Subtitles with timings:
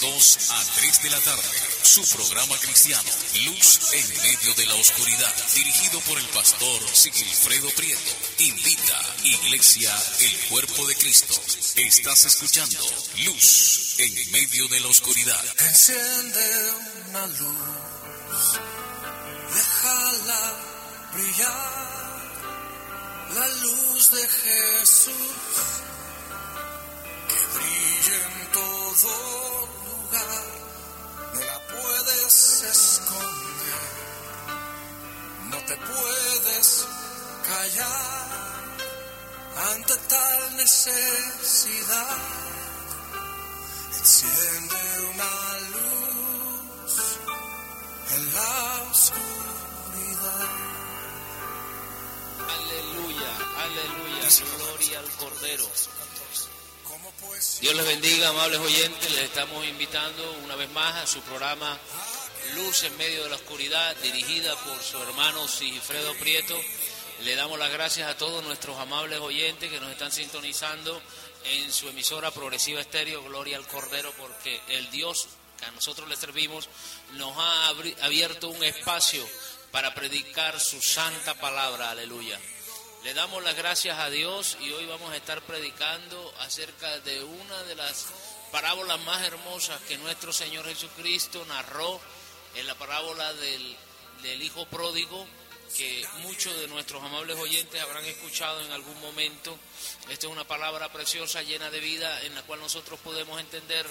[0.00, 3.10] 2 a 3 de la tarde su programa cristiano
[3.44, 8.10] Luz en medio de la oscuridad dirigido por el pastor Sigilfredo Prieto.
[8.38, 11.34] Invita Iglesia El Cuerpo de Cristo.
[11.76, 12.78] Estás escuchando
[13.26, 15.44] Luz en medio de la oscuridad.
[15.58, 16.70] Enciende
[17.08, 18.60] una luz,
[19.52, 20.54] déjala
[21.12, 22.20] brillar,
[23.34, 25.14] la luz de Jesús
[27.28, 29.79] que brille en todo
[30.10, 30.44] lugar,
[31.34, 33.82] no la puedes esconder,
[35.50, 36.86] no te puedes
[37.46, 38.40] callar
[39.72, 42.16] ante tal necesidad.
[43.98, 44.76] Enciende
[45.12, 45.32] una
[45.74, 46.94] luz
[48.14, 50.48] en la oscuridad.
[52.48, 55.66] Aleluya, aleluya, gloria al Cordero.
[57.40, 59.10] Dios les bendiga, amables oyentes.
[59.12, 61.78] Les estamos invitando una vez más a su programa
[62.54, 66.54] Luz en medio de la oscuridad, dirigida por su hermano Sigifredo Prieto.
[67.24, 71.00] Le damos las gracias a todos nuestros amables oyentes que nos están sintonizando
[71.44, 76.16] en su emisora progresiva estéreo, Gloria al Cordero, porque el Dios que a nosotros le
[76.16, 76.68] servimos
[77.14, 77.68] nos ha
[78.02, 79.26] abierto un espacio
[79.70, 82.38] para predicar su santa palabra, aleluya.
[83.02, 87.62] Le damos las gracias a Dios y hoy vamos a estar predicando acerca de una
[87.62, 88.08] de las
[88.52, 91.98] parábolas más hermosas que nuestro Señor Jesucristo narró
[92.56, 93.76] en la parábola del,
[94.22, 95.26] del Hijo Pródigo,
[95.78, 99.56] que muchos de nuestros amables oyentes habrán escuchado en algún momento.
[100.10, 103.86] Esta es una palabra preciosa, llena de vida, en la cual nosotros podemos entender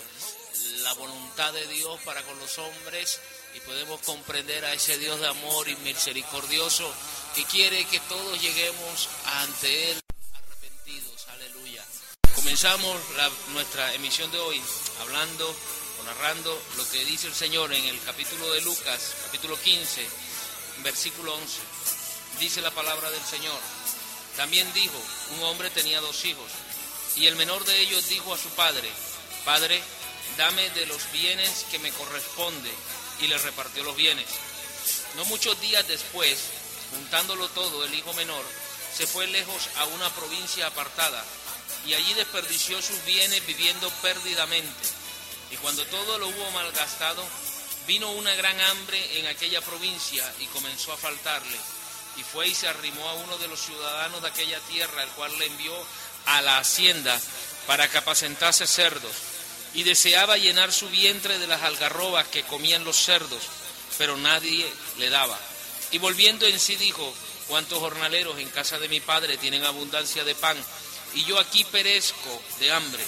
[0.84, 3.19] la voluntad de Dios para con los hombres
[3.56, 6.92] y podemos comprender a ese Dios de amor y misericordioso
[7.36, 10.00] que quiere que todos lleguemos ante Él
[10.34, 11.28] arrepentidos.
[11.30, 11.86] Aleluya.
[12.36, 13.00] Comenzamos
[13.54, 14.62] nuestra emisión de hoy
[15.02, 15.56] hablando
[16.00, 20.08] o narrando lo que dice el Señor en el capítulo de Lucas, capítulo 15,
[20.84, 21.60] versículo 11.
[22.40, 23.60] Dice la palabra del Señor.
[24.38, 24.96] También dijo,
[25.36, 26.50] un hombre tenía dos hijos,
[27.18, 28.90] y el menor de ellos dijo a su padre,
[29.44, 29.81] Padre,
[30.38, 32.72] dame de los bienes que me corresponde,
[33.22, 34.28] y le repartió los bienes.
[35.16, 36.40] No muchos días después,
[36.91, 38.44] juntándolo todo, el hijo menor
[38.96, 41.24] se fue lejos a una provincia apartada,
[41.85, 44.88] y allí desperdició sus bienes viviendo perdidamente.
[45.52, 47.24] Y cuando todo lo hubo malgastado,
[47.88, 51.57] vino una gran hambre en aquella provincia y comenzó a faltarle.
[52.18, 55.38] Y fue y se arrimó a uno de los ciudadanos de aquella tierra, el cual
[55.40, 55.74] le envió
[56.25, 57.19] a la hacienda
[57.66, 59.13] para que apacentase cerdos.
[59.74, 63.44] Y deseaba llenar su vientre de las algarrobas que comían los cerdos,
[63.97, 64.66] pero nadie
[64.97, 65.40] le daba.
[65.91, 67.13] Y volviendo en sí dijo,
[67.47, 70.57] cuántos jornaleros en casa de mi padre tienen abundancia de pan,
[71.13, 73.03] y yo aquí perezco de hambre.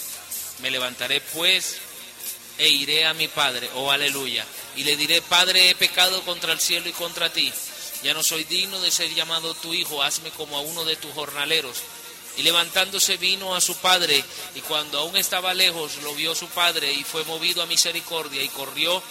[0.59, 1.77] Me levantaré pues
[2.57, 4.45] e iré a mi padre, oh aleluya,
[4.75, 7.51] y le diré, Padre, he pecado contra el cielo y contra ti,
[8.03, 11.11] ya no soy digno de ser llamado tu hijo, hazme como a uno de tus
[11.13, 11.77] jornaleros.
[12.37, 14.23] Y levantándose vino a su padre,
[14.55, 18.49] y cuando aún estaba lejos lo vio su padre, y fue movido a misericordia, y
[18.49, 19.03] corrió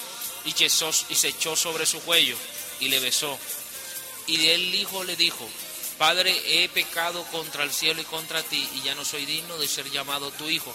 [0.44, 2.36] y, se echó sobre su cuello,
[2.80, 3.38] y le besó.
[4.26, 5.48] Y el hijo le dijo,
[5.98, 9.68] Padre, he pecado contra el cielo y contra ti, y ya no soy digno de
[9.68, 10.74] ser llamado tu hijo.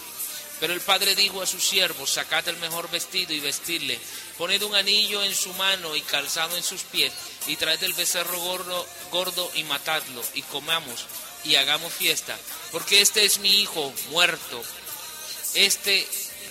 [0.60, 3.98] Pero el padre dijo a sus siervos, sacad el mejor vestido y vestirle,
[4.38, 7.12] poned un anillo en su mano y calzado en sus pies,
[7.48, 11.06] y traed el becerro gordo, gordo y matadlo, y comamos
[11.46, 12.36] y hagamos fiesta,
[12.72, 14.62] porque este es mi hijo muerto,
[15.54, 16.06] este,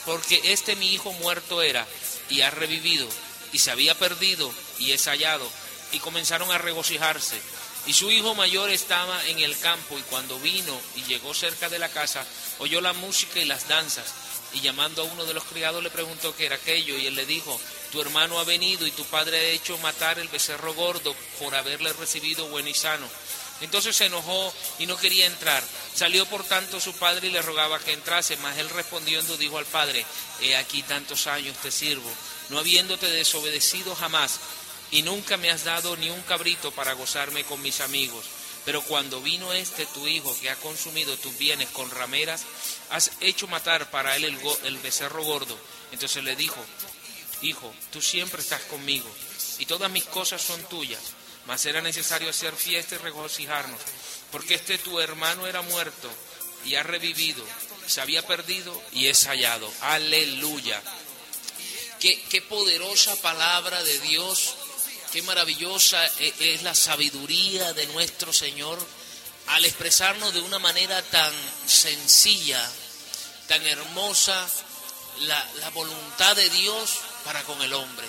[0.05, 1.85] porque este mi hijo muerto era,
[2.29, 3.07] y ha revivido,
[3.51, 5.49] y se había perdido, y es hallado,
[5.91, 7.39] y comenzaron a regocijarse.
[7.87, 11.77] Y su hijo mayor estaba en el campo, y cuando vino y llegó cerca de
[11.77, 12.25] la casa,
[12.59, 14.05] oyó la música y las danzas.
[14.53, 17.25] Y llamando a uno de los criados le preguntó qué era aquello, y él le
[17.25, 17.59] dijo,
[17.91, 21.93] tu hermano ha venido y tu padre ha hecho matar el becerro gordo por haberle
[21.93, 23.07] recibido bueno y sano.
[23.61, 25.63] Entonces se enojó y no quería entrar.
[25.93, 29.65] Salió por tanto su padre y le rogaba que entrase, mas él respondiendo dijo al
[29.65, 30.05] padre,
[30.41, 32.11] he aquí tantos años te sirvo,
[32.49, 34.39] no habiéndote desobedecido jamás,
[34.91, 38.25] y nunca me has dado ni un cabrito para gozarme con mis amigos.
[38.65, 42.43] Pero cuando vino este tu hijo que ha consumido tus bienes con rameras,
[42.89, 45.57] has hecho matar para él el, el becerro gordo.
[45.91, 46.63] Entonces le dijo,
[47.41, 49.09] Hijo, tú siempre estás conmigo
[49.59, 51.01] y todas mis cosas son tuyas,
[51.45, 53.79] mas era necesario hacer fiesta y regocijarnos,
[54.31, 56.09] porque este tu hermano era muerto
[56.65, 57.45] y ha revivido,
[57.87, 59.71] se había perdido y es hallado.
[59.81, 60.81] Aleluya.
[61.99, 64.53] Qué, poderosa palabra de Dios,
[65.11, 68.77] qué maravillosa e, es la sabiduría de nuestro Señor
[69.47, 71.33] al expresarnos de una manera tan
[71.65, 72.61] sencilla,
[73.47, 74.47] tan hermosa,
[75.21, 78.07] la voluntad de Dios para con el hombre.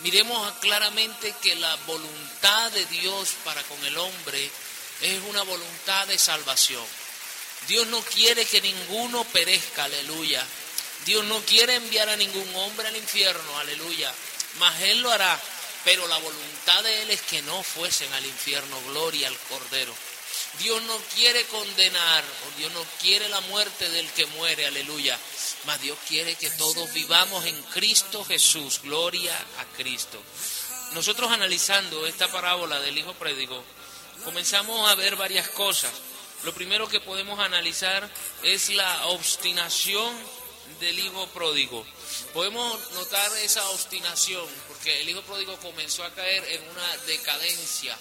[0.00, 4.50] Miremos claramente que la voluntad de Dios para con el hombre
[5.00, 6.84] es una voluntad de salvación.
[7.68, 10.46] Dios no quiere que ninguno perezca, aleluya.
[11.04, 14.12] Dios no quiere enviar a ningún hombre al infierno, aleluya.
[14.58, 15.40] Mas Él lo hará,
[15.84, 19.94] pero la voluntad de Él es que no fuesen al infierno, gloria al Cordero.
[20.58, 25.18] Dios no quiere condenar, o Dios no quiere la muerte del que muere, aleluya.
[25.64, 30.22] Mas Dios quiere que todos vivamos en Cristo Jesús, gloria a Cristo.
[30.92, 33.62] Nosotros analizando esta parábola del Hijo Prédigo,
[34.24, 35.92] comenzamos a ver varias cosas.
[36.44, 38.08] Lo primero que podemos analizar
[38.42, 40.14] es la obstinación
[40.80, 41.84] del Hijo Pródigo.
[42.32, 47.98] Podemos notar esa obstinación, porque el Hijo Pródigo comenzó a caer en una decadencia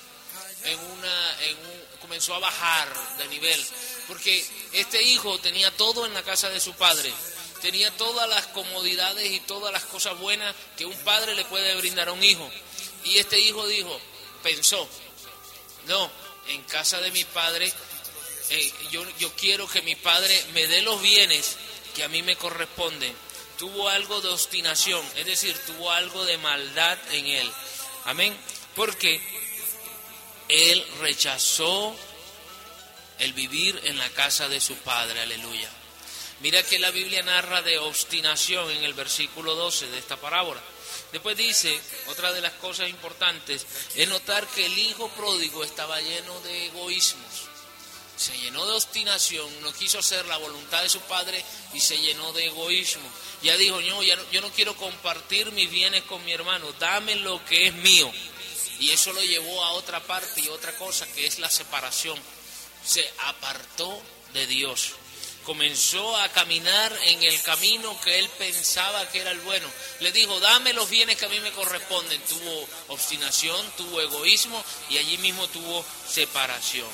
[0.65, 1.57] en una, en
[2.05, 3.65] comenzó a bajar de nivel,
[4.07, 7.11] porque este hijo tenía todo en la casa de su padre,
[7.61, 12.09] tenía todas las comodidades y todas las cosas buenas que un padre le puede brindar
[12.09, 12.47] a un hijo.
[13.05, 13.99] Y este hijo dijo,
[14.43, 14.87] pensó,
[15.87, 16.11] no,
[16.49, 17.71] en casa de mi padre,
[18.49, 21.57] eh, yo, yo quiero que mi padre me dé los bienes
[21.95, 23.15] que a mí me corresponden.
[23.57, 27.51] Tuvo algo de obstinación, es decir, tuvo algo de maldad en él.
[28.03, 28.37] Amén.
[28.75, 29.21] Porque
[30.49, 31.95] él rechazó
[33.19, 35.69] el vivir en la casa de su padre, aleluya.
[36.41, 40.61] Mira que la Biblia narra de obstinación en el versículo 12 de esta parábola.
[41.11, 43.65] Después dice, otra de las cosas importantes
[43.95, 47.31] es notar que el hijo pródigo estaba lleno de egoísmos.
[48.17, 51.43] Se llenó de obstinación, no quiso hacer la voluntad de su padre
[51.73, 53.09] y se llenó de egoísmo.
[53.41, 57.43] Ya dijo, no, ya yo no quiero compartir mis bienes con mi hermano, dame lo
[57.45, 58.11] que es mío.
[58.79, 62.19] Y eso lo llevó a otra parte y otra cosa que es la separación.
[62.85, 64.01] Se apartó
[64.33, 64.93] de Dios.
[65.45, 69.67] Comenzó a caminar en el camino que él pensaba que era el bueno.
[69.99, 72.19] Le dijo, dame los bienes que a mí me corresponden.
[72.23, 76.89] Tuvo obstinación, tuvo egoísmo y allí mismo tuvo separación.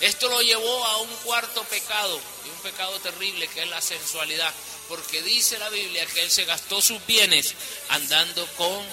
[0.00, 4.52] Esto lo llevó a un cuarto pecado, y un pecado terrible que es la sensualidad,
[4.88, 7.54] porque dice la Biblia que él se gastó sus bienes
[7.88, 8.84] andando con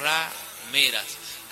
[0.00, 1.04] rameras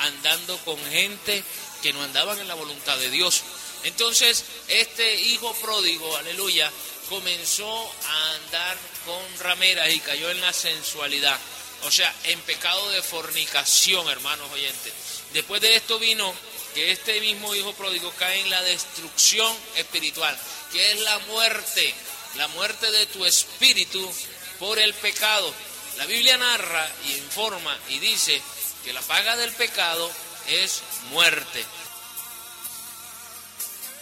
[0.06, 1.42] andando con gente
[1.82, 3.42] que no andaban en la voluntad de Dios.
[3.84, 6.70] Entonces, este hijo pródigo, aleluya,
[7.08, 11.38] comenzó a andar con rameras y cayó en la sensualidad.
[11.82, 14.92] O sea, en pecado de fornicación, hermanos oyentes.
[15.34, 16.32] Después de esto vino
[16.74, 20.36] que este mismo hijo pródigo cae en la destrucción espiritual,
[20.72, 21.94] que es la muerte,
[22.36, 24.10] la muerte de tu espíritu
[24.58, 25.52] por el pecado.
[25.98, 28.40] La Biblia narra y informa y dice
[28.84, 30.10] que la paga del pecado
[30.46, 31.64] es muerte.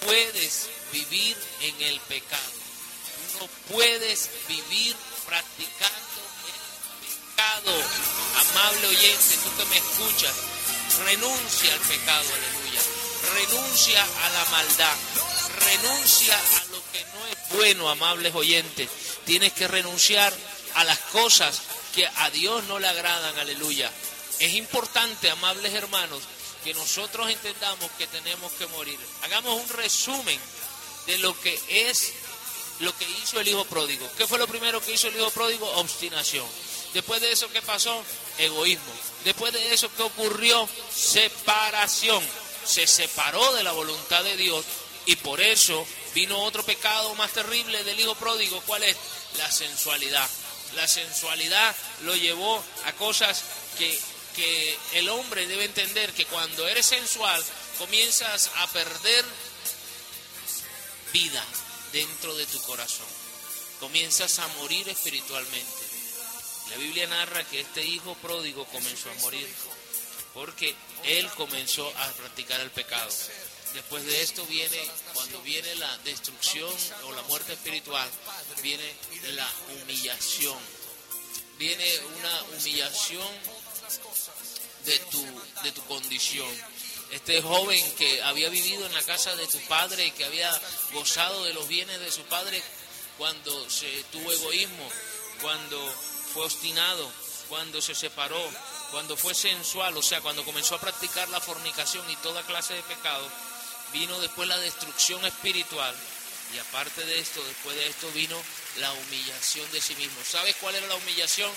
[0.05, 2.52] Puedes vivir en el pecado.
[3.40, 4.96] No puedes vivir
[5.26, 7.82] practicando el pecado.
[8.36, 10.34] Amable oyente, tú que me escuchas,
[11.05, 12.81] renuncia al pecado, aleluya.
[13.34, 14.96] Renuncia a la maldad.
[15.65, 18.89] Renuncia a lo que no es bueno, amables oyentes.
[19.24, 20.32] Tienes que renunciar
[20.74, 21.60] a las cosas
[21.94, 23.91] que a Dios no le agradan, aleluya.
[24.43, 26.20] Es importante, amables hermanos,
[26.65, 28.99] que nosotros entendamos que tenemos que morir.
[29.22, 30.37] Hagamos un resumen
[31.06, 32.13] de lo que es
[32.81, 34.05] lo que hizo el hijo pródigo.
[34.19, 35.70] ¿Qué fue lo primero que hizo el hijo pródigo?
[35.77, 36.44] Obstinación.
[36.93, 38.03] Después de eso, ¿qué pasó?
[38.37, 38.93] Egoísmo.
[39.25, 40.69] Después de eso, ¿qué ocurrió?
[40.93, 42.20] Separación.
[42.65, 44.65] Se separó de la voluntad de Dios
[45.06, 48.61] y por eso vino otro pecado más terrible del hijo pródigo.
[48.67, 48.96] ¿Cuál es?
[49.39, 50.29] La sensualidad.
[50.75, 53.44] La sensualidad lo llevó a cosas
[53.79, 53.96] que
[54.34, 57.43] que el hombre debe entender que cuando eres sensual
[57.79, 59.24] comienzas a perder
[61.12, 61.44] vida
[61.93, 63.06] dentro de tu corazón.
[63.81, 65.82] Comienzas a morir espiritualmente.
[66.70, 69.46] La Biblia narra que este hijo pródigo comenzó a morir
[70.34, 70.74] porque
[71.05, 73.10] él comenzó a practicar el pecado.
[73.74, 74.79] Después de esto viene,
[75.15, 76.72] cuando viene la destrucción
[77.05, 78.08] o la muerte espiritual,
[78.62, 78.94] viene
[79.34, 80.58] la humillación.
[81.58, 81.84] Viene
[82.19, 83.29] una humillación
[84.84, 86.49] de tu, de tu condición.
[87.11, 90.51] este joven que había vivido en la casa de tu padre que había
[90.93, 92.63] gozado de los bienes de su padre
[93.19, 94.89] cuando se tuvo egoísmo,
[95.41, 95.79] cuando
[96.32, 97.11] fue obstinado,
[97.49, 98.43] cuando se separó,
[98.91, 102.82] cuando fue sensual, o sea, cuando comenzó a practicar la fornicación y toda clase de
[102.82, 103.29] pecado,
[103.93, 105.94] vino después la destrucción espiritual
[106.55, 108.37] y aparte de esto, después de esto vino
[108.79, 110.19] la humillación de sí mismo.
[110.25, 111.51] ¿Sabes cuál era la humillación?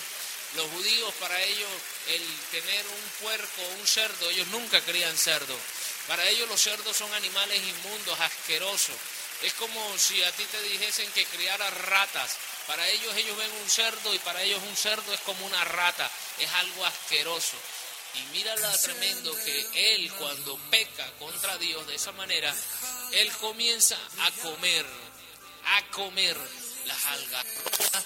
[0.55, 1.69] Los judíos, para ellos,
[2.07, 5.57] el tener un puerco, un cerdo, ellos nunca crían cerdo.
[6.07, 8.95] Para ellos los cerdos son animales inmundos, asquerosos.
[9.41, 12.37] Es como si a ti te dijesen que criara ratas.
[12.67, 16.09] Para ellos ellos ven un cerdo y para ellos un cerdo es como una rata,
[16.39, 17.57] es algo asqueroso.
[18.15, 22.55] Y mira lo tremendo que él cuando peca contra Dios de esa manera,
[23.11, 24.85] él comienza a comer,
[25.65, 26.37] a comer
[26.85, 28.05] las algarrobas,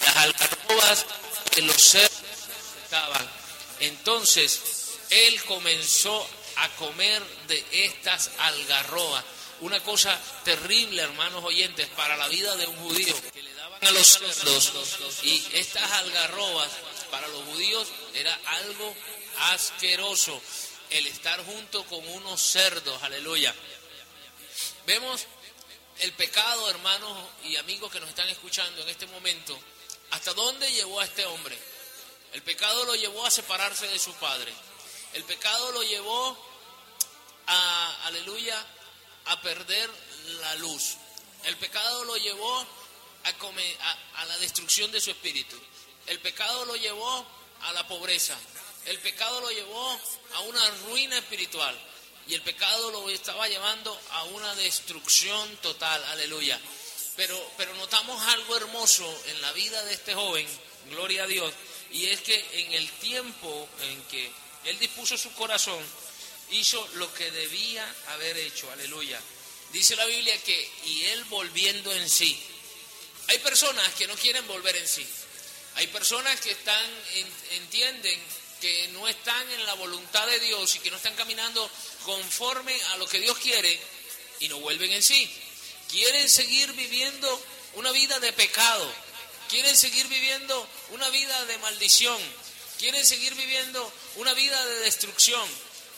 [0.00, 1.06] las algarrobas
[1.52, 2.10] que los cerdos
[2.84, 3.30] estaban.
[3.80, 4.60] Entonces,
[5.10, 9.24] él comenzó a comer de estas algarrobas.
[9.60, 13.90] Una cosa terrible, hermanos oyentes, para la vida de un judío, que le daban a
[13.92, 14.72] los cerdos
[15.22, 16.70] y estas algarrobas
[17.10, 18.96] para los judíos era algo
[19.52, 20.40] asqueroso
[20.90, 23.54] el estar junto con unos cerdos, aleluya.
[24.86, 25.26] Vemos
[26.00, 29.58] el pecado, hermanos y amigos que nos están escuchando en este momento,
[30.12, 31.58] hasta dónde llevó a este hombre.
[32.32, 34.52] El pecado lo llevó a separarse de su padre.
[35.14, 36.36] El pecado lo llevó
[37.46, 38.56] a, aleluya,
[39.26, 39.90] a perder
[40.40, 40.96] la luz.
[41.44, 42.66] El pecado lo llevó
[43.24, 45.56] a, a la destrucción de su espíritu.
[46.06, 47.26] El pecado lo llevó
[47.62, 48.36] a la pobreza.
[48.84, 50.00] El pecado lo llevó
[50.34, 51.78] a una ruina espiritual.
[52.28, 56.04] Y el pecado lo estaba llevando a una destrucción total.
[56.04, 56.60] Aleluya.
[57.16, 60.46] Pero, pero notamos algo hermoso en la vida de este joven,
[60.90, 61.52] gloria a Dios,
[61.90, 64.30] y es que en el tiempo en que
[64.64, 65.84] él dispuso su corazón,
[66.52, 68.70] hizo lo que debía haber hecho.
[68.70, 69.20] Aleluya.
[69.72, 72.38] Dice la Biblia que, y él volviendo en sí.
[73.28, 75.06] Hay personas que no quieren volver en sí.
[75.76, 76.90] Hay personas que están,
[77.52, 78.20] entienden
[78.60, 81.68] que no están en la voluntad de Dios y que no están caminando
[82.04, 83.80] conforme a lo que Dios quiere
[84.40, 85.28] y no vuelven en sí.
[85.92, 87.42] Quieren seguir viviendo
[87.74, 88.90] una vida de pecado,
[89.50, 92.18] quieren seguir viviendo una vida de maldición,
[92.78, 95.46] quieren seguir viviendo una vida de destrucción.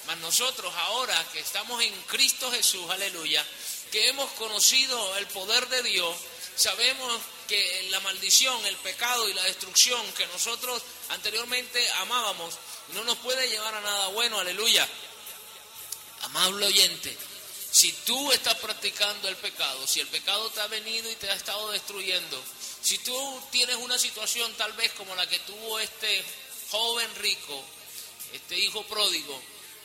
[0.06, 3.46] Mas nosotros ahora que estamos en Cristo Jesús, aleluya,
[3.92, 6.16] que hemos conocido el poder de Dios,
[6.56, 12.54] sabemos que la maldición, el pecado y la destrucción que nosotros anteriormente amábamos
[12.94, 14.88] no nos puede llevar a nada bueno, aleluya.
[16.22, 17.16] Amable oyente,
[17.74, 21.34] si tú estás practicando el pecado, si el pecado te ha venido y te ha
[21.34, 22.40] estado destruyendo,
[22.80, 26.24] si tú tienes una situación tal vez como la que tuvo este
[26.70, 27.64] joven rico,
[28.32, 29.42] este hijo pródigo,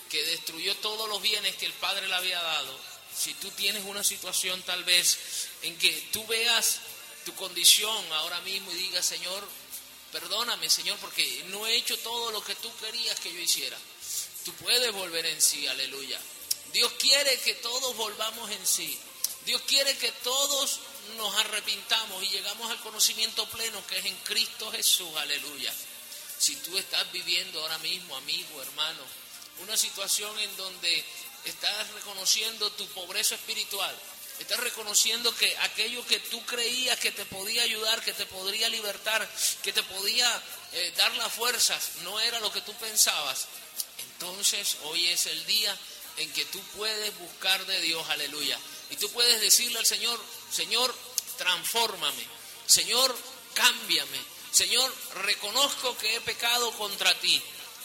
[0.08, 2.80] que destruyó todos los bienes que el padre le había dado,
[3.18, 5.18] si tú tienes una situación tal vez
[5.64, 6.82] en que tú veas
[7.26, 9.48] tu condición ahora mismo y digas, Señor,
[10.12, 13.80] perdóname, Señor, porque no he hecho todo lo que tú querías que yo hiciera.
[14.46, 16.22] Tú puedes volver en sí, aleluya.
[16.74, 19.00] Dios quiere que todos volvamos en sí.
[19.46, 20.80] Dios quiere que todos
[21.18, 25.74] nos arrepintamos y llegamos al conocimiento pleno que es en Cristo Jesús, aleluya.
[26.38, 29.02] Si tú estás viviendo ahora mismo, amigo, hermano,
[29.62, 31.04] una situación en donde
[31.46, 33.96] estás reconociendo tu pobreza espiritual,
[34.40, 39.28] estás reconociendo que aquello que tú creías que te podía ayudar, que te podría libertar,
[39.64, 40.42] que te podía
[40.74, 43.48] eh, dar las fuerzas, no era lo que tú pensabas,
[43.98, 45.78] entonces hoy es el día
[46.20, 48.60] en que tú puedes buscar de Dios, aleluya.
[48.92, 50.20] Y tú puedes decirle al Señor,
[50.52, 50.94] Señor,
[51.38, 52.24] transfórmame,
[52.68, 53.18] Señor,
[53.54, 54.20] cámbiame,
[54.52, 57.42] Señor, reconozco que he pecado contra ti.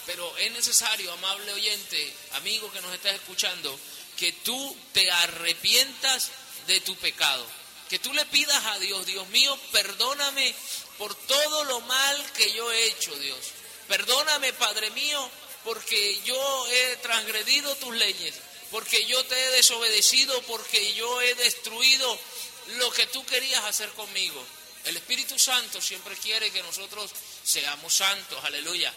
[0.07, 3.79] Pero es necesario, amable oyente, amigo que nos estás escuchando,
[4.19, 6.31] que tú te arrepientas
[6.67, 7.47] de tu pecado.
[7.89, 10.55] Que tú le pidas a Dios, Dios mío, perdóname
[10.99, 13.39] por todo lo mal que yo he hecho, Dios.
[13.89, 15.31] Perdóname, Padre mío,
[15.65, 18.35] porque yo he transgredido tus leyes,
[18.71, 22.19] porque yo te he desobedecido, porque yo he destruido
[22.79, 24.45] lo que tú querías hacer conmigo.
[24.85, 27.11] El Espíritu Santo siempre quiere que nosotros
[27.43, 28.93] seamos santos, aleluya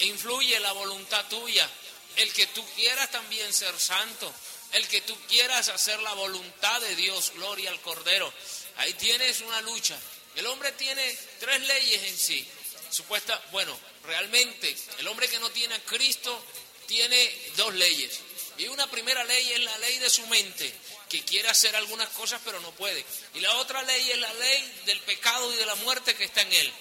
[0.00, 1.68] influye la voluntad tuya,
[2.16, 4.32] el que tú quieras también ser santo,
[4.72, 8.32] el que tú quieras hacer la voluntad de Dios, gloria al Cordero.
[8.76, 9.98] Ahí tienes una lucha.
[10.34, 12.46] El hombre tiene tres leyes en sí.
[12.90, 16.44] Supuesta, bueno, realmente el hombre que no tiene a Cristo
[16.86, 18.20] tiene dos leyes.
[18.58, 20.72] Y una primera ley es la ley de su mente,
[21.08, 23.04] que quiere hacer algunas cosas pero no puede.
[23.34, 26.42] Y la otra ley es la ley del pecado y de la muerte que está
[26.42, 26.72] en él.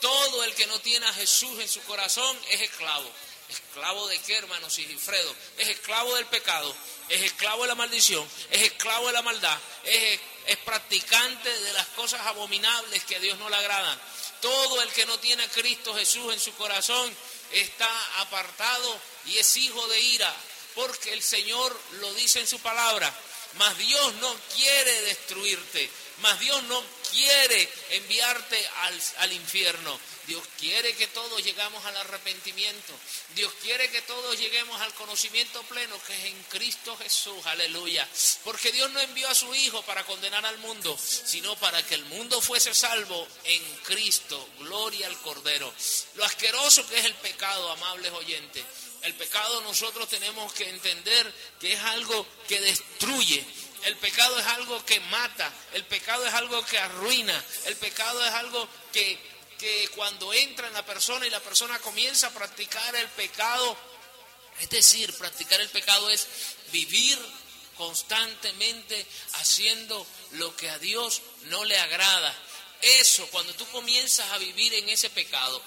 [0.00, 3.08] Todo el que no tiene a Jesús en su corazón es esclavo.
[3.48, 5.34] ¿Esclavo de qué, hermano Sigifredo?
[5.58, 6.74] Es esclavo del pecado,
[7.08, 11.86] es esclavo de la maldición, es esclavo de la maldad, es, es practicante de las
[11.88, 14.00] cosas abominables que a Dios no le agradan.
[14.42, 17.16] Todo el que no tiene a Cristo Jesús en su corazón
[17.52, 20.34] está apartado y es hijo de ira,
[20.74, 23.14] porque el Señor lo dice en su palabra.
[23.58, 25.90] Mas Dios no quiere destruirte,
[26.22, 29.98] mas Dios no quiere enviarte al, al, infierno.
[30.26, 32.94] Dios quiere que todos llegamos al arrepentimiento.
[33.34, 37.44] Dios quiere que todos lleguemos al conocimiento pleno que es en Cristo Jesús.
[37.46, 38.08] Aleluya.
[38.44, 42.04] Porque Dios no envió a su Hijo para condenar al mundo, sino para que el
[42.06, 44.48] mundo fuese salvo en Cristo.
[44.60, 45.72] Gloria al Cordero.
[46.14, 48.64] Lo asqueroso que es el pecado, amables oyentes.
[49.02, 53.44] El pecado nosotros tenemos que entender que es algo que destruye,
[53.84, 58.32] el pecado es algo que mata, el pecado es algo que arruina, el pecado es
[58.32, 59.18] algo que,
[59.58, 63.76] que cuando entra en la persona y la persona comienza a practicar el pecado,
[64.60, 66.28] es decir, practicar el pecado es
[66.70, 67.18] vivir
[67.76, 69.04] constantemente
[69.34, 72.32] haciendo lo que a Dios no le agrada.
[72.82, 75.60] Eso, cuando tú comienzas a vivir en ese pecado,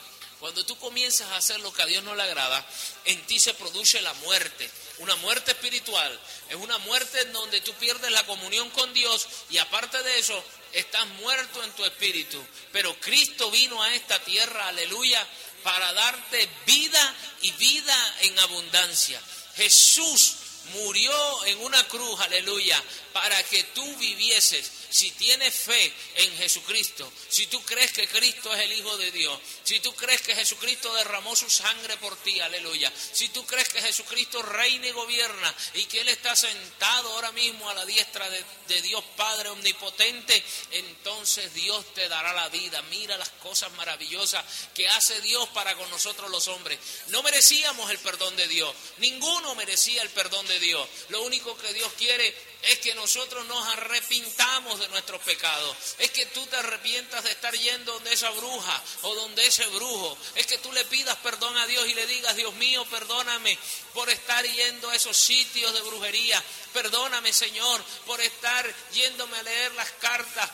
[0.45, 2.63] cuando tú comienzas a hacer lo que a Dios no le agrada,
[3.05, 4.69] en ti se produce la muerte.
[4.99, 6.19] Una muerte espiritual.
[6.49, 10.43] Es una muerte en donde tú pierdes la comunión con Dios y aparte de eso,
[10.71, 12.39] estás muerto en tu espíritu.
[12.71, 15.27] Pero Cristo vino a esta tierra, aleluya,
[15.63, 19.19] para darte vida y vida en abundancia.
[19.55, 20.35] Jesús
[20.73, 22.79] murió en una cruz, aleluya,
[23.13, 28.61] para que tú vivieses si tienes fe en Jesucristo, si tú crees que Cristo es
[28.61, 32.93] el Hijo de Dios, si tú crees que Jesucristo derramó su sangre por ti, aleluya,
[33.11, 37.69] si tú crees que Jesucristo reina y gobierna y que Él está sentado ahora mismo
[37.69, 42.81] a la diestra de, Dios Padre Omnipotente, entonces Dios te dará la vida.
[42.83, 46.79] Mira las cosas maravillosas que hace Dios para con nosotros los hombres.
[47.07, 50.87] No merecíamos el perdón de Dios, ninguno merecía el perdón de Dios.
[51.09, 55.75] Lo único que Dios quiere es que nosotros nos arrepintamos de nuestros pecados.
[55.99, 60.17] Es que tú te arrepientas de estar yendo donde esa bruja o donde ese brujo.
[60.35, 63.57] Es que tú le pidas perdón a Dios y le digas, Dios mío, perdóname
[63.93, 66.43] por estar yendo a esos sitios de brujería.
[66.73, 70.49] Perdóname, Señor, por estar yéndome a leer las cartas.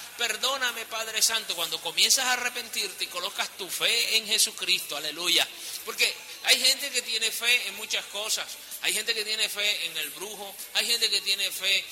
[1.06, 1.56] Padre Santo.
[1.56, 5.48] Cuando comienzas a arrepentirte y colocas tu fe en Jesucristo, aleluya.
[5.84, 8.46] Porque hay gente que tiene fe en muchas cosas.
[8.84, 11.84] Hay gente que tiene fe en el brujo, hay gente que tiene fe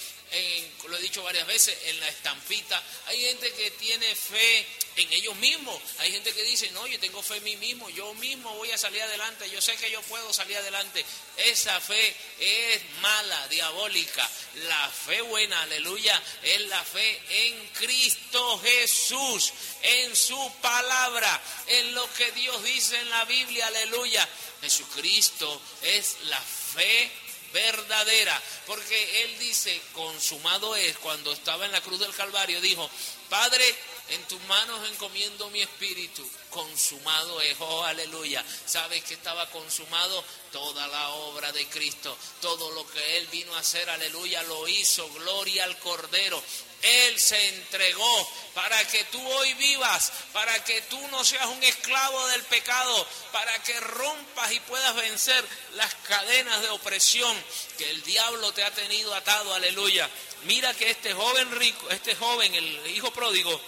[0.87, 2.81] lo he dicho varias veces, en la estampita.
[3.07, 4.65] Hay gente que tiene fe
[4.95, 5.81] en ellos mismos.
[5.99, 8.77] Hay gente que dice, no, yo tengo fe en mí mismo, yo mismo voy a
[8.77, 11.05] salir adelante, yo sé que yo puedo salir adelante.
[11.37, 14.29] Esa fe es mala, diabólica.
[14.67, 22.11] La fe buena, aleluya, es la fe en Cristo Jesús, en su palabra, en lo
[22.13, 24.27] que Dios dice en la Biblia, aleluya.
[24.61, 27.09] Jesucristo es la fe
[27.53, 32.89] verdadera, porque Él dice, consumado es, cuando estaba en la cruz del Calvario, dijo,
[33.29, 33.63] Padre,
[34.09, 38.43] en tus manos encomiendo mi espíritu, consumado es, oh aleluya.
[38.65, 40.23] ¿Sabes que estaba consumado?
[40.51, 45.07] Toda la obra de Cristo, todo lo que Él vino a hacer, aleluya, lo hizo,
[45.09, 46.41] gloria al Cordero.
[46.81, 52.27] Él se entregó para que tú hoy vivas, para que tú no seas un esclavo
[52.27, 57.35] del pecado, para que rompas y puedas vencer las cadenas de opresión
[57.77, 60.09] que el diablo te ha tenido atado, aleluya.
[60.43, 63.59] Mira que este joven rico, este joven, el hijo pródigo,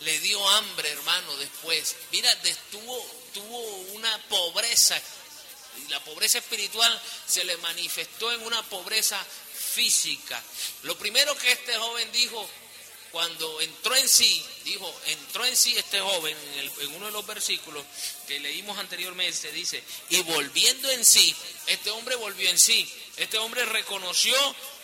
[0.00, 1.96] le dio hambre, hermano, después.
[2.12, 2.30] Mira,
[2.70, 3.58] tuvo, tuvo
[3.94, 5.00] una pobreza,
[5.78, 9.24] y la pobreza espiritual se le manifestó en una pobreza
[9.74, 10.42] física.
[10.84, 12.48] Lo primero que este joven dijo
[13.14, 16.36] cuando entró en sí, dijo, entró en sí este joven,
[16.80, 17.84] en, uno de los versículos
[18.26, 21.32] que leímos anteriormente, dice, y volviendo en sí,
[21.68, 24.34] este hombre volvió en sí, este hombre reconoció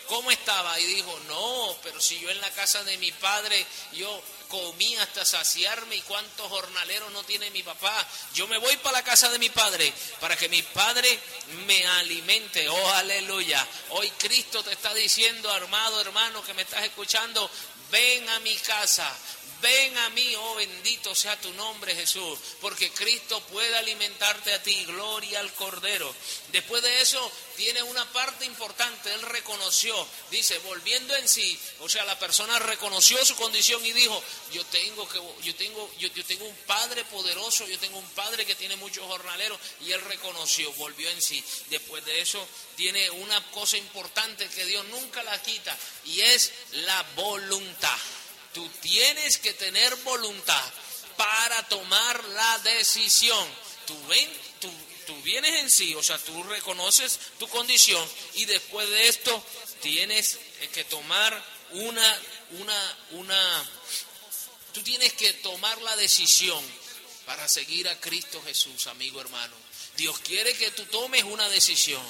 [0.07, 4.23] cómo estaba y dijo, no, pero si yo en la casa de mi padre, yo
[4.51, 8.05] comí hasta saciarme y cuántos jornaleros no tiene mi papá.
[8.33, 11.17] Yo me voy para la casa de mi padre para que mi padre
[11.65, 12.67] me alimente.
[12.67, 13.65] Oh, aleluya.
[13.91, 17.49] Hoy Cristo te está diciendo, armado hermano que me estás escuchando,
[17.91, 19.09] ven a mi casa,
[19.61, 24.85] Ven a mí, oh bendito sea tu nombre Jesús, porque Cristo puede alimentarte a ti,
[24.85, 26.13] gloria al Cordero.
[26.51, 32.03] Después de eso, tiene una parte importante, él reconoció, dice, volviendo en sí, o sea,
[32.05, 36.45] la persona reconoció su condición y dijo, yo tengo que, yo tengo, yo, yo tengo
[36.45, 41.09] un padre poderoso, yo tengo un padre que tiene muchos jornaleros, y él reconoció, volvió
[41.09, 41.43] en sí.
[41.69, 42.45] Después de eso,
[42.75, 47.97] tiene una cosa importante que Dios nunca la quita, y es la voluntad.
[48.53, 50.63] Tú tienes que tener voluntad
[51.17, 53.47] para tomar la decisión.
[53.85, 53.95] Tú
[55.23, 59.43] vienes en sí, o sea, tú reconoces tu condición y después de esto
[59.81, 60.37] tienes
[60.73, 62.19] que tomar una,
[62.51, 63.69] una, una,
[64.73, 66.63] tú tienes que tomar la decisión
[67.25, 69.55] para seguir a Cristo Jesús, amigo hermano.
[69.97, 72.01] Dios quiere que tú tomes una decisión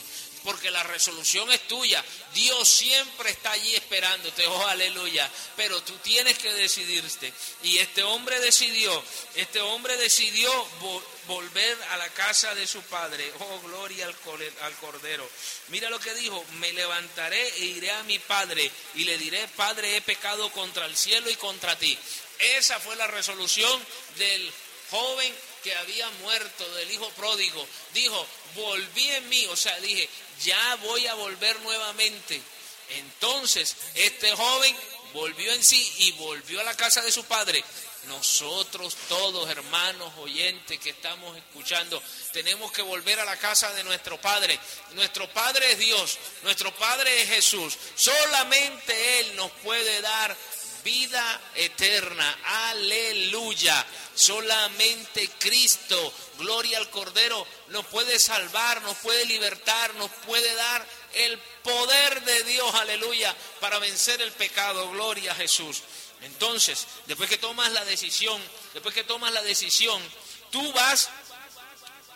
[0.43, 2.03] porque la resolución es tuya.
[2.33, 5.29] Dios siempre está allí esperándote, oh aleluya.
[5.55, 7.31] Pero tú tienes que decidirte.
[7.63, 9.03] Y este hombre decidió,
[9.35, 10.51] este hombre decidió
[11.27, 13.31] volver a la casa de su padre.
[13.39, 14.15] Oh, gloria al,
[14.61, 15.29] al Cordero.
[15.69, 19.97] Mira lo que dijo, me levantaré e iré a mi padre y le diré, Padre,
[19.97, 21.97] he pecado contra el cielo y contra ti.
[22.39, 23.85] Esa fue la resolución
[24.17, 24.51] del
[24.89, 30.09] joven que había muerto, del hijo pródigo, dijo, volví en mí, o sea, dije,
[30.43, 32.41] ya voy a volver nuevamente.
[32.89, 34.75] Entonces, este joven
[35.13, 37.63] volvió en sí y volvió a la casa de su padre.
[38.07, 42.01] Nosotros todos, hermanos, oyentes que estamos escuchando,
[42.33, 44.59] tenemos que volver a la casa de nuestro Padre.
[44.93, 47.77] Nuestro Padre es Dios, nuestro Padre es Jesús.
[47.95, 50.35] Solamente Él nos puede dar
[50.83, 52.39] vida eterna.
[52.69, 53.85] Aleluya.
[54.13, 61.37] Solamente Cristo, gloria al Cordero, nos puede salvar, nos puede libertar, nos puede dar el
[61.63, 64.91] poder de Dios, aleluya, para vencer el pecado.
[64.91, 65.81] Gloria a Jesús.
[66.21, 68.41] Entonces, después que tomas la decisión,
[68.73, 70.01] después que tomas la decisión,
[70.51, 71.09] tú vas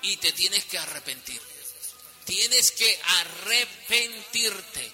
[0.02, 1.42] y te tienes que arrepentir.
[2.26, 4.92] Tienes que arrepentirte.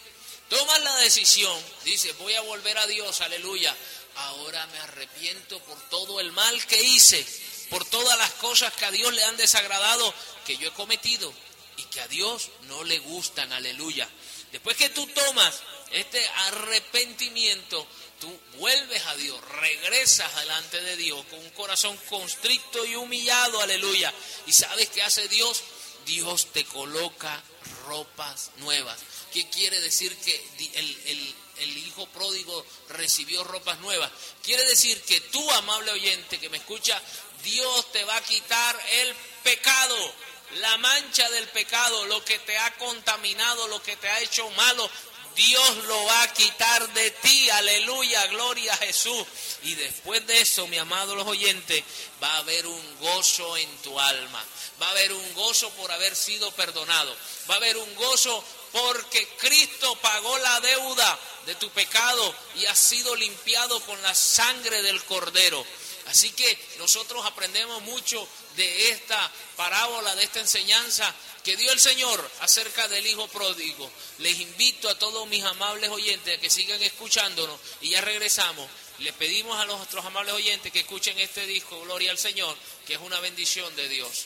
[0.51, 3.73] Tomas la decisión, dice, voy a volver a Dios, aleluya.
[4.15, 7.25] Ahora me arrepiento por todo el mal que hice,
[7.69, 10.13] por todas las cosas que a Dios le han desagradado,
[10.45, 11.33] que yo he cometido
[11.77, 14.09] y que a Dios no le gustan, aleluya.
[14.51, 15.61] Después que tú tomas
[15.91, 17.87] este arrepentimiento,
[18.19, 24.13] tú vuelves a Dios, regresas delante de Dios con un corazón constricto y humillado, aleluya.
[24.47, 25.63] ¿Y sabes qué hace Dios?
[26.05, 27.41] Dios te coloca
[27.85, 28.99] ropas nuevas.
[29.32, 30.36] ¿Qué quiere decir que
[30.76, 34.12] el, el, hijo pródigo recibió ropas nuevas?
[34.44, 37.02] Quiere decir que tú, amable oyente que me escucha,
[37.44, 40.13] Dios te va a quitar el pecado,
[40.60, 44.89] la mancha del pecado, lo que te ha contaminado, lo que te ha hecho malo,
[45.36, 49.26] Dios lo va a quitar de ti, aleluya, gloria a Jesús.
[49.63, 51.84] Y después de eso, mi amado los oyentes,
[52.22, 54.44] va a haber un gozo en tu alma,
[54.82, 57.15] va a haber un gozo por haber sido perdonado,
[57.50, 62.75] va a haber un gozo porque Cristo pagó la deuda de tu pecado y ha
[62.75, 65.65] sido limpiado con la sangre del Cordero.
[66.07, 72.29] Así que nosotros aprendemos mucho de esta parábola, de esta enseñanza que dio el Señor
[72.41, 73.89] acerca del Hijo Pródigo.
[74.19, 78.69] Les invito a todos mis amables oyentes a que sigan escuchándonos y ya regresamos.
[78.99, 82.55] Les pedimos a nuestros amables oyentes que escuchen este disco, Gloria al Señor,
[82.86, 84.25] que es una bendición de Dios.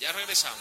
[0.00, 0.58] Ya regresamos.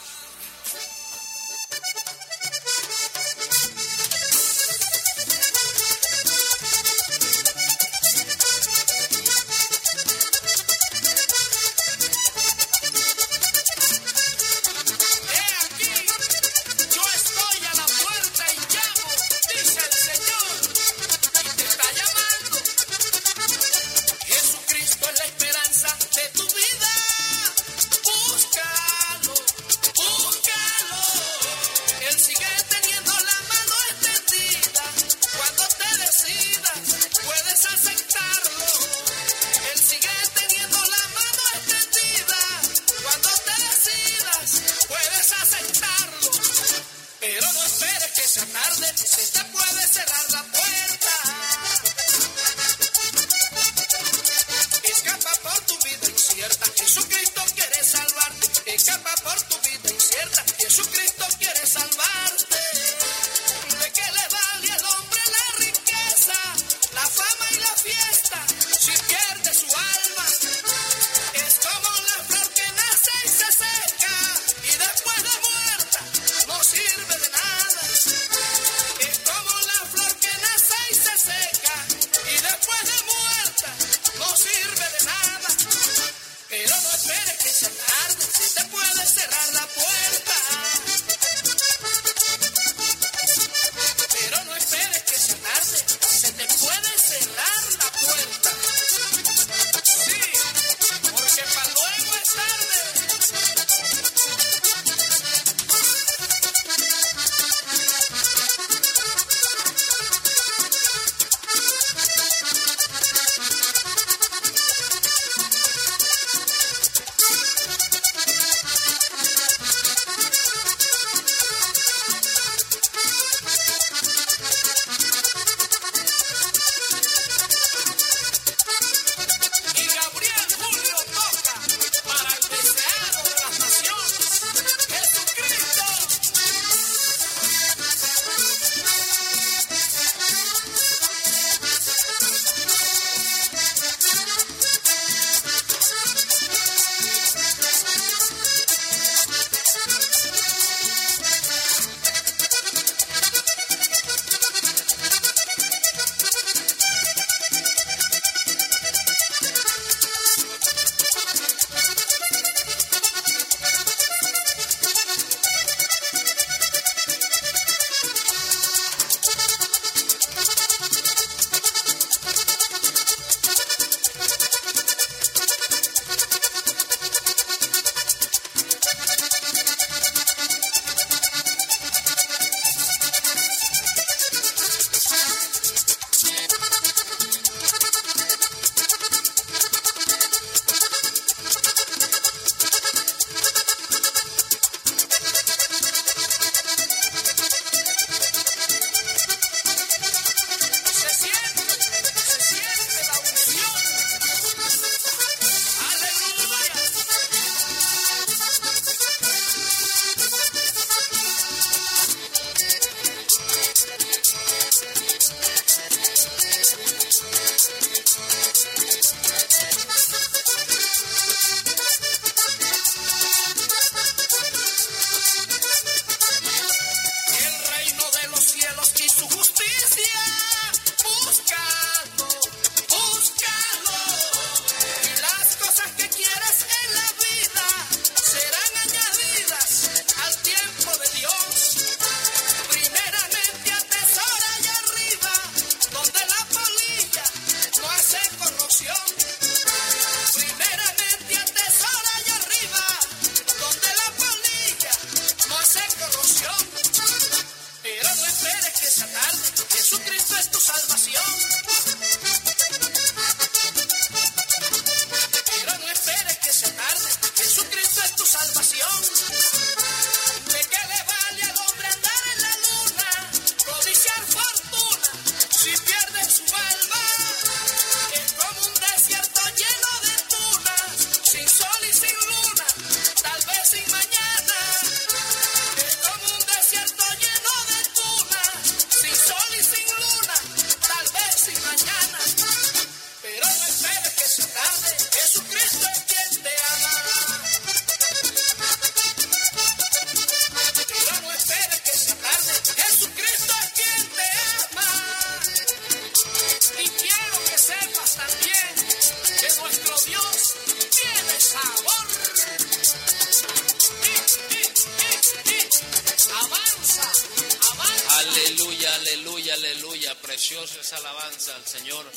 [321.83, 322.09] Señor.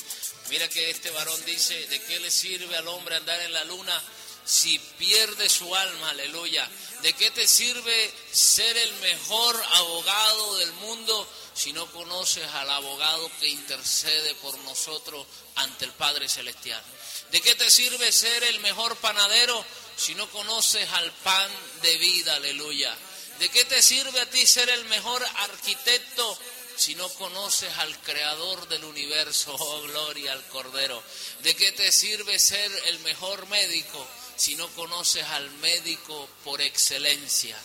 [0.49, 4.01] Mira que este varón dice, ¿de qué le sirve al hombre andar en la luna
[4.45, 6.11] si pierde su alma?
[6.11, 6.71] Aleluya.
[7.03, 13.29] ¿De qué te sirve ser el mejor abogado del mundo si no conoces al abogado
[13.41, 15.27] que intercede por nosotros
[15.57, 16.81] ante el Padre Celestial?
[17.33, 19.65] ¿De qué te sirve ser el mejor panadero
[19.97, 21.51] si no conoces al pan
[21.83, 22.37] de vida?
[22.37, 22.97] Aleluya.
[23.41, 26.39] ¿De qué te sirve a ti ser el mejor arquitecto
[26.77, 29.55] si no conoces al creador del universo?
[29.59, 31.03] Oh, gloria al Cordero.
[31.43, 37.57] ¿De qué te sirve ser el mejor médico si no conoces al médico por excelencia?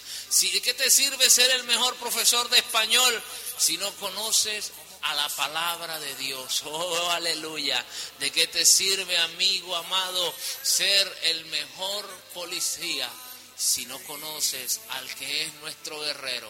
[0.42, 3.22] ¿De qué te sirve ser el mejor profesor de español
[3.58, 4.72] si no conoces
[5.04, 6.64] a la palabra de Dios.
[6.72, 7.84] Oh, aleluya.
[8.20, 13.10] ¿De qué te sirve, amigo amado, ser el mejor policía
[13.56, 16.50] si no conoces al que es nuestro guerrero?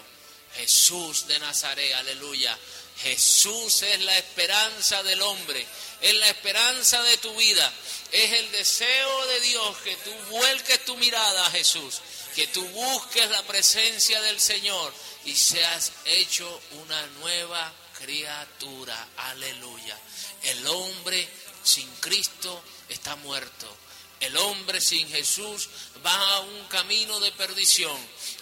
[0.55, 2.57] Jesús de Nazaret, aleluya.
[3.01, 5.65] Jesús es la esperanza del hombre,
[6.01, 7.71] es la esperanza de tu vida,
[8.11, 11.99] es el deseo de Dios que tú vuelques tu mirada a Jesús,
[12.35, 14.93] que tú busques la presencia del Señor
[15.25, 19.07] y seas hecho una nueva criatura.
[19.17, 19.97] Aleluya.
[20.43, 21.27] El hombre
[21.63, 23.77] sin Cristo está muerto.
[24.19, 25.69] El hombre sin Jesús
[26.05, 27.97] va a un camino de perdición.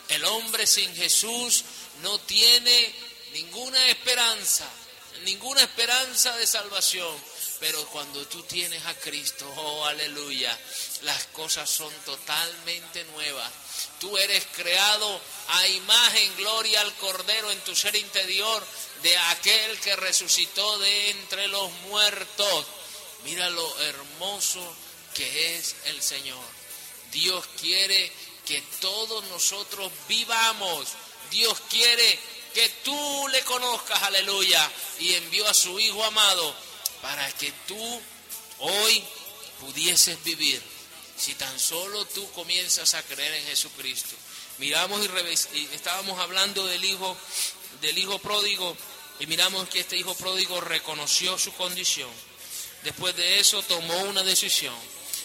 [0.09, 1.63] El hombre sin Jesús
[2.01, 2.93] no tiene
[3.33, 4.67] ninguna esperanza,
[5.23, 7.15] ninguna esperanza de salvación.
[7.59, 10.57] Pero cuando tú tienes a Cristo, oh aleluya,
[11.01, 13.51] las cosas son totalmente nuevas.
[13.99, 18.65] Tú eres creado a imagen, gloria al Cordero en tu ser interior
[19.03, 22.65] de aquel que resucitó de entre los muertos.
[23.25, 24.75] Mira lo hermoso
[25.13, 26.45] que es el Señor.
[27.11, 28.11] Dios quiere
[28.45, 30.87] que todos nosotros vivamos.
[31.31, 32.19] Dios quiere
[32.53, 34.69] que tú le conozcas, aleluya.
[34.99, 36.55] Y envió a su Hijo amado
[37.01, 38.01] para que tú
[38.59, 39.03] hoy
[39.59, 40.61] pudieses vivir.
[41.17, 44.15] Si tan solo tú comienzas a creer en Jesucristo.
[44.57, 45.01] Miramos
[45.53, 47.17] y, estábamos hablando del hijo
[47.81, 48.75] del hijo pródigo
[49.19, 52.09] y miramos que este hijo pródigo reconoció su condición.
[52.83, 54.75] Después de eso tomó una decisión.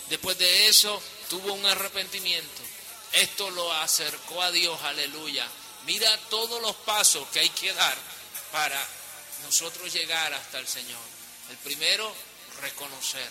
[0.08, 2.62] Después de eso tuvo un arrepentimiento.
[3.12, 5.48] Esto lo acercó a Dios, aleluya.
[5.86, 7.96] Mira todos los pasos que hay que dar
[8.52, 8.80] para
[9.42, 11.00] nosotros llegar hasta el Señor.
[11.50, 12.14] El primero,
[12.62, 13.28] reconocer.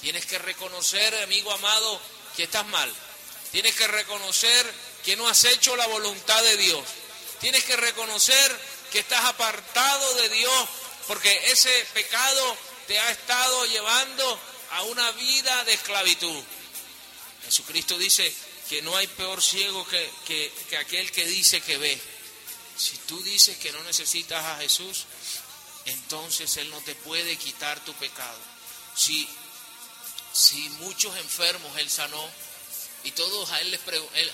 [0.00, 2.00] Tienes que reconocer, amigo amado,
[2.34, 2.92] que estás mal.
[3.52, 6.82] Tienes que reconocer que no has hecho la voluntad de Dios.
[7.40, 10.68] Tienes que reconocer que estás apartado de Dios
[11.06, 14.40] porque ese pecado te ha estado llevando
[14.72, 16.42] a una vida de esclavitud.
[17.44, 18.34] Jesucristo dice
[18.68, 20.10] que no hay peor ciego que,
[20.68, 22.00] que, aquel que dice que ve.
[22.76, 25.04] Si tú dices que no necesitas a Jesús,
[25.86, 28.38] entonces Él no te puede quitar tu pecado.
[28.94, 29.28] Si,
[30.32, 32.28] si muchos enfermos Él sanó
[33.04, 33.80] y todos a, él les,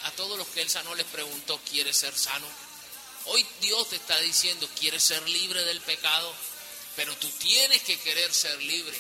[0.05, 2.47] a todos los que Él sanó les preguntó, ¿quieres ser sano?
[3.27, 6.35] Hoy Dios te está diciendo, ¿quieres ser libre del pecado?
[6.97, 8.99] Pero tú tienes que querer ser libre.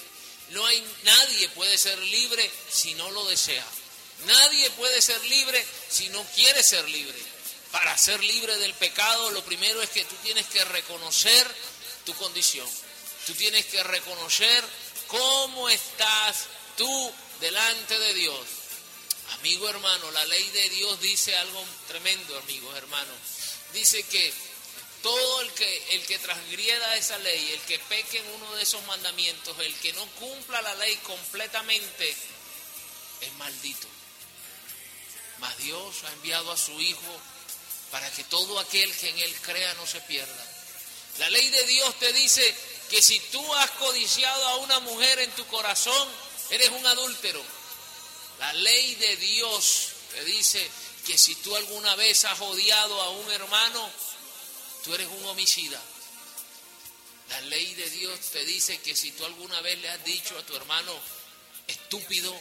[0.50, 3.66] No hay nadie puede ser libre si no lo desea.
[4.26, 7.18] Nadie puede ser libre si no quiere ser libre.
[7.70, 11.46] Para ser libre del pecado, lo primero es que tú tienes que reconocer
[12.04, 12.68] tu condición.
[13.26, 14.64] Tú tienes que reconocer
[15.06, 18.46] cómo estás tú delante de Dios.
[19.38, 23.16] Amigo hermano, la ley de Dios dice algo tremendo, amigos hermanos.
[23.72, 24.32] Dice que
[25.02, 28.84] todo el que, el que transgrieda esa ley, el que peque en uno de esos
[28.84, 32.14] mandamientos, el que no cumpla la ley completamente,
[33.20, 33.88] es maldito.
[35.42, 37.20] Mas Dios ha enviado a su Hijo
[37.90, 40.46] para que todo aquel que en Él crea no se pierda,
[41.18, 42.54] la ley de Dios te dice
[42.88, 46.08] que si tú has codiciado a una mujer en tu corazón,
[46.50, 47.42] eres un adúltero.
[48.38, 50.70] La ley de Dios te dice
[51.06, 53.90] que si tú alguna vez has odiado a un hermano,
[54.84, 55.80] tú eres un homicida.
[57.28, 60.46] La ley de Dios te dice que si tú alguna vez le has dicho a
[60.46, 60.94] tu hermano,
[61.66, 62.38] estúpido,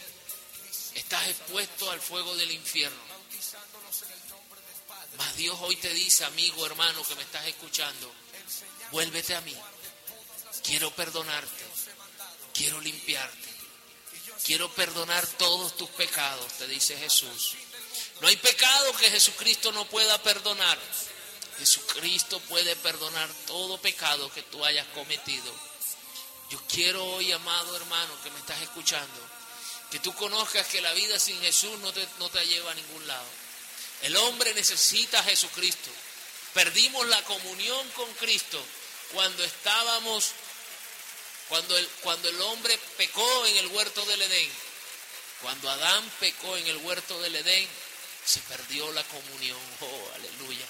[0.94, 3.02] estás expuesto al fuego del infierno.
[5.18, 8.12] Mas Dios hoy te dice, amigo, hermano, que me estás escuchando,
[8.90, 9.56] vuélvete a mí.
[10.62, 11.64] Quiero perdonarte.
[12.54, 13.48] Quiero limpiarte.
[14.44, 17.54] Quiero perdonar todos tus pecados, te dice Jesús.
[18.20, 20.78] No hay pecado que Jesucristo no pueda perdonar.
[21.58, 25.52] Jesucristo puede perdonar todo pecado que tú hayas cometido.
[26.50, 29.20] Yo quiero hoy, amado hermano, que me estás escuchando,
[29.92, 33.06] que tú conozcas que la vida sin Jesús no te, no te lleva a ningún
[33.06, 33.26] lado.
[34.00, 35.90] El hombre necesita a Jesucristo.
[36.54, 38.64] Perdimos la comunión con Cristo
[39.12, 40.30] cuando estábamos
[41.48, 44.50] Cuando el, cuando el hombre pecó en el huerto del Edén,
[45.42, 47.68] cuando Adán pecó en el huerto del Edén,
[48.24, 49.60] se perdió la comunión.
[49.80, 50.64] Oh, aleluya.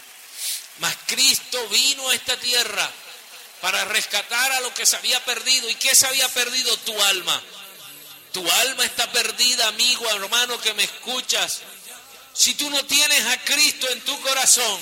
[0.78, 2.90] Mas Cristo vino a esta tierra
[3.60, 5.68] para rescatar a lo que se había perdido.
[5.70, 6.76] ¿Y qué se había perdido?
[6.78, 7.40] Tu alma.
[8.32, 11.60] Tu alma está perdida, amigo, hermano, que me escuchas.
[12.32, 14.80] Si tú no tienes a Cristo en tu corazón,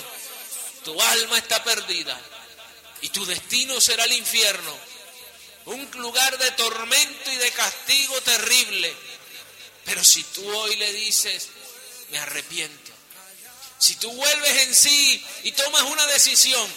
[0.85, 2.19] tu alma está perdida.
[3.03, 4.91] Y tu destino será el infierno
[5.67, 8.95] un lugar de tormento y de castigo terrible.
[9.85, 11.49] Pero si tú hoy le dices,
[12.11, 12.93] me arrepiento,
[13.79, 16.69] si tú vuelves en sí y tomas una decisión,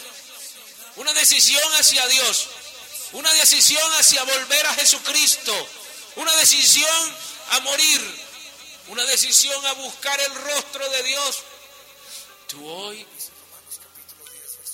[0.96, 2.48] una decisión hacia Dios,
[3.14, 5.70] una decisión hacia volver a Jesucristo,
[6.16, 7.16] una decisión
[7.52, 8.02] a morir,
[8.88, 11.44] una decisión a buscar el rostro de Dios,
[12.48, 13.06] tú hoy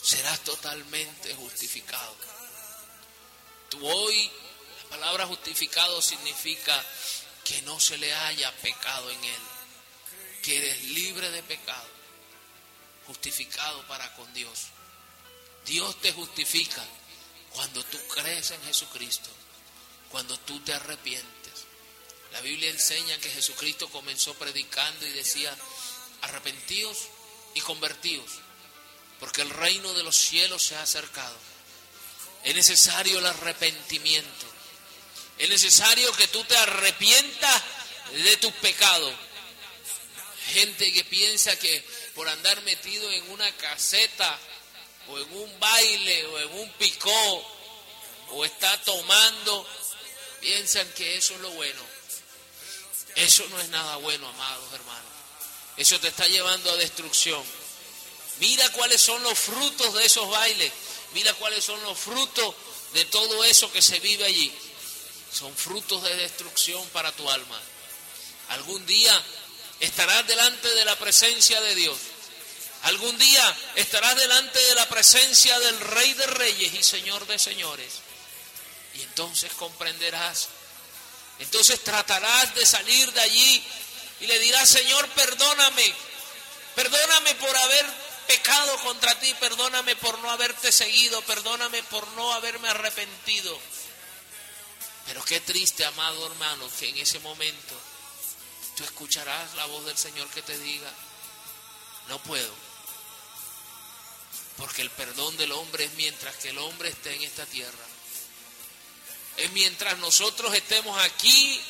[0.02, 2.16] serás totalmente justificado.
[3.70, 4.32] Tú hoy,
[4.84, 6.84] la palabra justificado significa
[7.44, 9.42] que no se le haya pecado en él,
[10.42, 11.88] que eres libre de pecado,
[13.06, 14.68] justificado para con Dios.
[15.66, 16.84] Dios te justifica
[17.52, 19.30] cuando tú crees en Jesucristo,
[20.12, 21.30] cuando tú te arrepientes.
[22.32, 25.56] La Biblia enseña que Jesucristo comenzó predicando y decía,
[26.22, 26.98] arrepentíos
[27.56, 28.30] y convertíos,
[29.20, 31.36] porque el reino de los cielos se ha acercado.
[32.44, 34.46] Es necesario el arrepentimiento.
[35.38, 37.64] Es necesario que tú te arrepientas
[38.12, 39.14] de tus pecados.
[40.54, 41.84] Gente que piensa que
[42.16, 44.40] por andar metido en una caseta
[45.08, 47.60] o en un baile o en un picó
[48.32, 49.68] o está tomando,
[50.42, 51.82] piensan que eso es lo bueno.
[53.16, 55.12] Eso no es nada bueno, amados hermanos.
[55.78, 57.44] Eso te está llevando a destrucción.
[58.40, 60.72] Mira cuáles son los frutos de esos bailes.
[61.14, 62.56] Mira cuáles son los frutos
[62.94, 64.52] de todo eso que se vive allí.
[65.34, 67.60] Son frutos de destrucción para tu alma.
[68.50, 69.24] Algún día
[69.80, 71.98] estarás delante de la presencia de Dios.
[72.84, 78.09] Algún día estarás delante de la presencia del Rey de Reyes y Señor de Señores.
[79.00, 80.50] Y entonces comprenderás.
[81.40, 83.64] Entonces tratarás de salir de allí
[84.20, 85.94] y le dirás, Señor, perdóname.
[86.76, 87.86] Perdóname por haber
[88.28, 93.58] pecado contra ti, perdóname por no haberte seguido, perdóname por no haberme arrepentido.
[95.06, 97.76] Pero qué triste, amado hermano, que en ese momento
[98.76, 100.94] tú escucharás la voz del Señor que te diga,
[102.08, 102.54] no puedo.
[104.58, 107.89] Porque el perdón del hombre es mientras que el hombre esté en esta tierra.
[109.40, 111.62] Es mientras nosotros estemos aquí,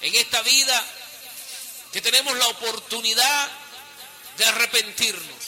[0.00, 0.86] en esta vida,
[1.92, 3.50] que tenemos la oportunidad
[4.38, 5.44] de arrepentirnos.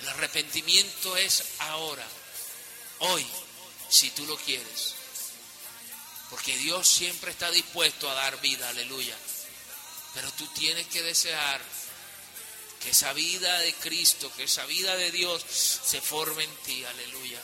[0.00, 2.06] El arrepentimiento es ahora,
[2.98, 3.26] hoy,
[3.88, 4.94] si tú lo quieres.
[6.28, 9.16] Porque Dios siempre está dispuesto a dar vida, aleluya.
[10.12, 11.58] Pero tú tienes que desear
[12.82, 17.40] que esa vida de Cristo, que esa vida de Dios se forme en ti, aleluya.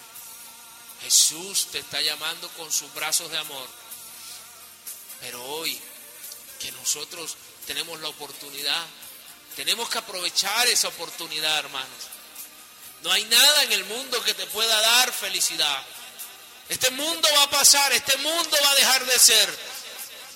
[1.03, 3.68] Jesús te está llamando con sus brazos de amor.
[5.20, 5.80] Pero hoy
[6.61, 7.36] que nosotros
[7.66, 8.84] tenemos la oportunidad,
[9.57, 12.05] tenemos que aprovechar esa oportunidad, hermanos.
[13.03, 15.82] No hay nada en el mundo que te pueda dar felicidad.
[16.68, 19.59] Este mundo va a pasar, este mundo va a dejar de ser.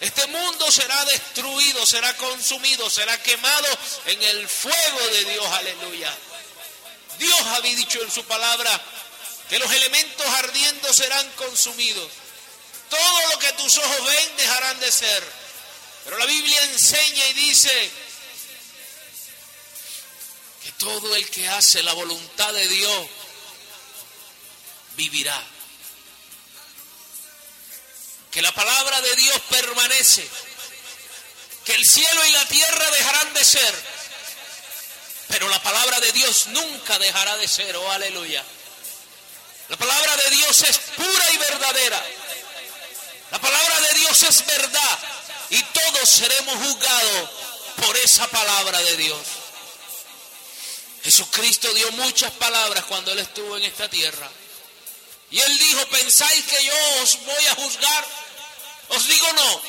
[0.00, 3.68] Este mundo será destruido, será consumido, será quemado
[4.06, 6.12] en el fuego de Dios, aleluya.
[7.18, 8.80] Dios había dicho en su palabra
[9.52, 12.10] que los elementos ardiendo serán consumidos.
[12.88, 15.22] Todo lo que tus ojos ven dejarán de ser.
[16.04, 17.90] Pero la Biblia enseña y dice
[20.64, 23.08] que todo el que hace la voluntad de Dios
[24.96, 25.44] vivirá.
[28.30, 30.26] Que la palabra de Dios permanece.
[31.66, 33.84] Que el cielo y la tierra dejarán de ser.
[35.28, 37.76] Pero la palabra de Dios nunca dejará de ser.
[37.76, 38.42] Oh, aleluya.
[39.68, 42.04] La palabra de Dios es pura y verdadera.
[43.30, 44.98] La palabra de Dios es verdad.
[45.50, 47.30] Y todos seremos juzgados
[47.84, 49.20] por esa palabra de Dios.
[51.02, 54.30] Jesucristo dio muchas palabras cuando Él estuvo en esta tierra.
[55.30, 58.06] Y Él dijo, ¿pensáis que yo os voy a juzgar?
[58.88, 59.62] Os digo no.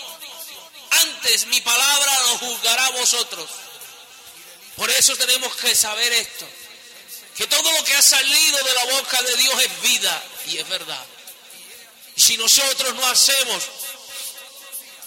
[1.01, 3.49] Antes mi palabra lo juzgará a vosotros.
[4.75, 6.47] Por eso tenemos que saber esto.
[7.35, 10.69] Que todo lo que ha salido de la boca de Dios es vida y es
[10.69, 11.05] verdad.
[12.15, 13.63] Y si nosotros no hacemos,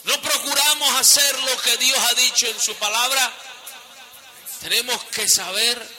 [0.04, 3.32] no procuramos hacer lo que Dios ha dicho en su palabra,
[4.60, 5.96] tenemos que saber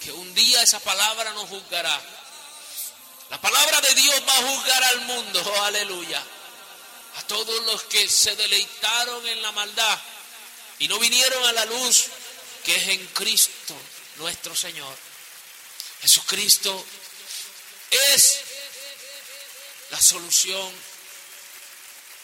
[0.00, 2.00] que un día esa palabra nos juzgará.
[3.30, 6.22] La palabra de Dios va a juzgar al mundo, oh, aleluya.
[7.16, 9.98] A todos los que se deleitaron en la maldad
[10.78, 12.06] y no vinieron a la luz
[12.64, 13.74] que es en Cristo
[14.16, 15.07] nuestro Señor.
[16.02, 16.84] Jesucristo
[17.90, 18.40] es
[19.90, 20.72] la solución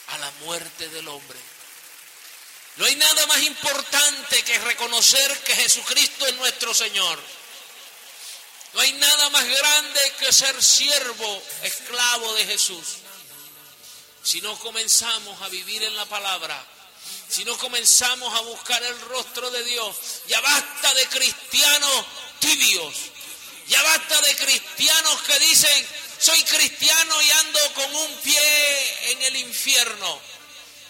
[0.07, 1.39] a la muerte del hombre.
[2.77, 7.19] No hay nada más importante que reconocer que Jesucristo es nuestro Señor.
[8.73, 12.85] No hay nada más grande que ser siervo, esclavo de Jesús.
[14.21, 16.61] Si no comenzamos a vivir en la palabra,
[17.29, 19.95] si no comenzamos a buscar el rostro de Dios,
[20.27, 22.05] ya basta de cristianos
[22.39, 22.95] tibios,
[23.67, 25.87] ya basta de cristianos que dicen,
[26.19, 30.19] soy cristiano y ando con un pie en el infierno.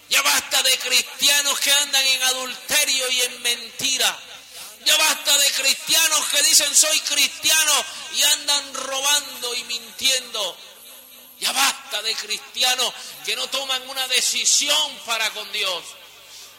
[0.10, 4.20] Ya basta de cristianos que andan en adulterio y en mentira.
[4.86, 10.58] Ya basta de cristianos que dicen soy cristiano y andan robando y mintiendo.
[11.40, 12.94] Ya basta de cristianos
[13.26, 15.84] que no toman una decisión para con Dios.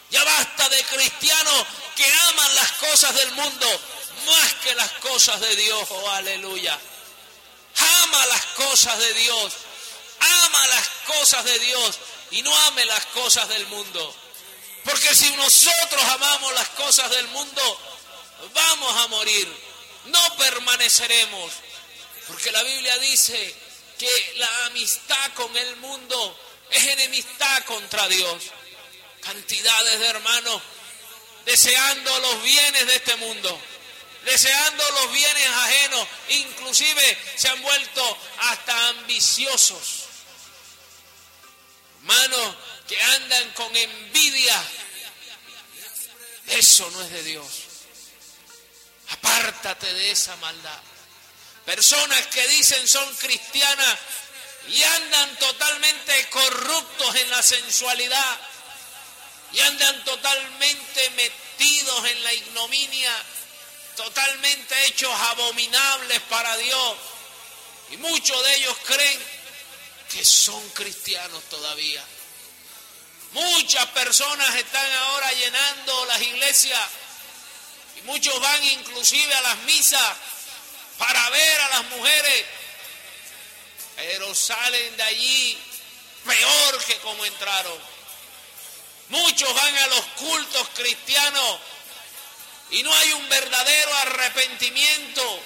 [0.09, 1.65] Ya basta de cristianos
[1.95, 3.81] que aman las cosas del mundo
[4.27, 5.87] más que las cosas de Dios.
[5.89, 6.79] Oh, aleluya.
[8.03, 9.53] Ama las cosas de Dios.
[10.19, 11.99] Ama las cosas de Dios
[12.31, 14.15] y no ame las cosas del mundo.
[14.83, 17.79] Porque si nosotros amamos las cosas del mundo,
[18.53, 19.47] vamos a morir,
[20.05, 21.51] no permaneceremos.
[22.27, 23.55] Porque la Biblia dice
[23.97, 28.43] que la amistad con el mundo es enemistad contra Dios.
[29.21, 30.61] Cantidades de hermanos
[31.47, 33.57] deseando los bienes de este mundo,
[34.25, 40.03] deseando los bienes ajenos, inclusive se han vuelto hasta ambiciosos.
[41.99, 42.55] Hermanos
[42.87, 44.63] que andan con envidia,
[46.47, 47.47] eso no es de Dios.
[49.09, 50.81] Apártate de esa maldad.
[51.65, 53.97] Personas que dicen son cristianas
[54.69, 58.39] y andan totalmente corruptos en la sensualidad
[59.53, 63.11] y andan totalmente metidos en la ignominia,
[63.97, 66.97] totalmente hechos abominables para Dios.
[67.89, 69.19] Y muchos de ellos creen
[70.09, 72.03] que son cristianos todavía.
[73.33, 76.81] Muchas personas están ahora llenando las iglesias
[77.97, 80.15] y muchos van inclusive a las misas
[80.97, 82.45] para ver a las mujeres,
[83.95, 85.57] pero salen de allí
[86.25, 87.97] peor que como entraron.
[89.09, 91.59] Muchos van a los cultos cristianos
[92.71, 95.41] y no hay un verdadero arrepentimiento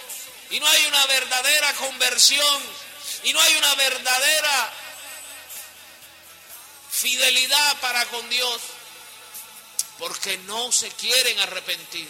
[0.50, 2.64] y no hay una verdadera conversión
[3.24, 4.74] y no hay una verdadera
[6.92, 8.62] fidelidad para con Dios
[9.98, 12.10] porque no se quieren arrepentir.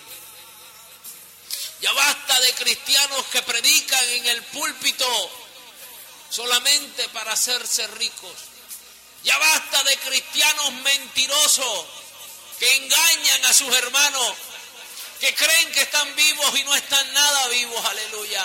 [1.82, 5.32] Ya basta de cristianos que predican en el púlpito
[6.30, 8.38] solamente para hacerse ricos.
[9.24, 11.86] Ya basta de cristianos mentirosos
[12.60, 14.34] que engañan a sus hermanos,
[15.22, 18.44] que creen que están vivos y no están nada vivos, aleluya.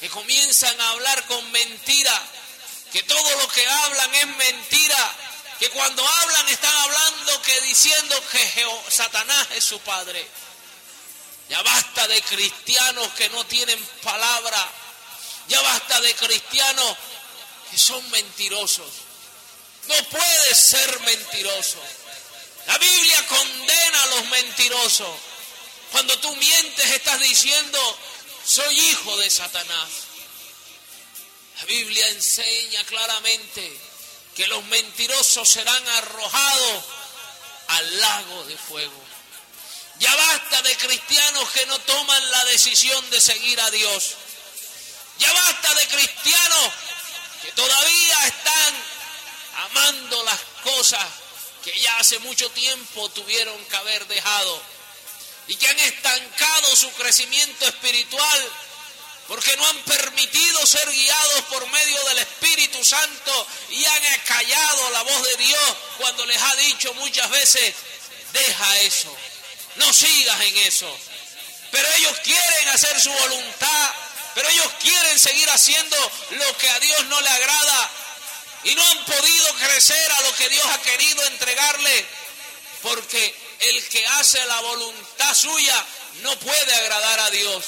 [0.00, 2.22] Que comienzan a hablar con mentira,
[2.92, 5.14] que todo lo que hablan es mentira,
[5.60, 10.28] que cuando hablan están hablando que diciendo que Satanás es su padre.
[11.48, 14.68] Ya basta de cristianos que no tienen palabra.
[15.46, 16.96] Ya basta de cristianos
[17.70, 18.90] que son mentirosos.
[19.86, 21.80] No puedes ser mentiroso.
[22.66, 25.33] La Biblia condena a los mentirosos.
[25.94, 27.98] Cuando tú mientes estás diciendo,
[28.44, 29.88] soy hijo de Satanás.
[31.58, 33.80] La Biblia enseña claramente
[34.34, 36.84] que los mentirosos serán arrojados
[37.68, 39.04] al lago de fuego.
[40.00, 44.14] Ya basta de cristianos que no toman la decisión de seguir a Dios.
[45.20, 46.72] Ya basta de cristianos
[47.40, 48.74] que todavía están
[49.58, 51.06] amando las cosas
[51.62, 54.73] que ya hace mucho tiempo tuvieron que haber dejado
[55.48, 58.52] y que han estancado su crecimiento espiritual
[59.28, 65.02] porque no han permitido ser guiados por medio del Espíritu Santo y han callado la
[65.02, 67.74] voz de Dios cuando les ha dicho muchas veces,
[68.32, 69.16] deja eso,
[69.76, 70.98] no sigas en eso.
[71.70, 73.92] Pero ellos quieren hacer su voluntad,
[74.34, 75.96] pero ellos quieren seguir haciendo
[76.30, 77.90] lo que a Dios no le agrada
[78.64, 82.06] y no han podido crecer a lo que Dios ha querido entregarle,
[82.82, 85.84] porque el que hace la voluntad suya
[86.22, 87.64] no puede agradar a Dios.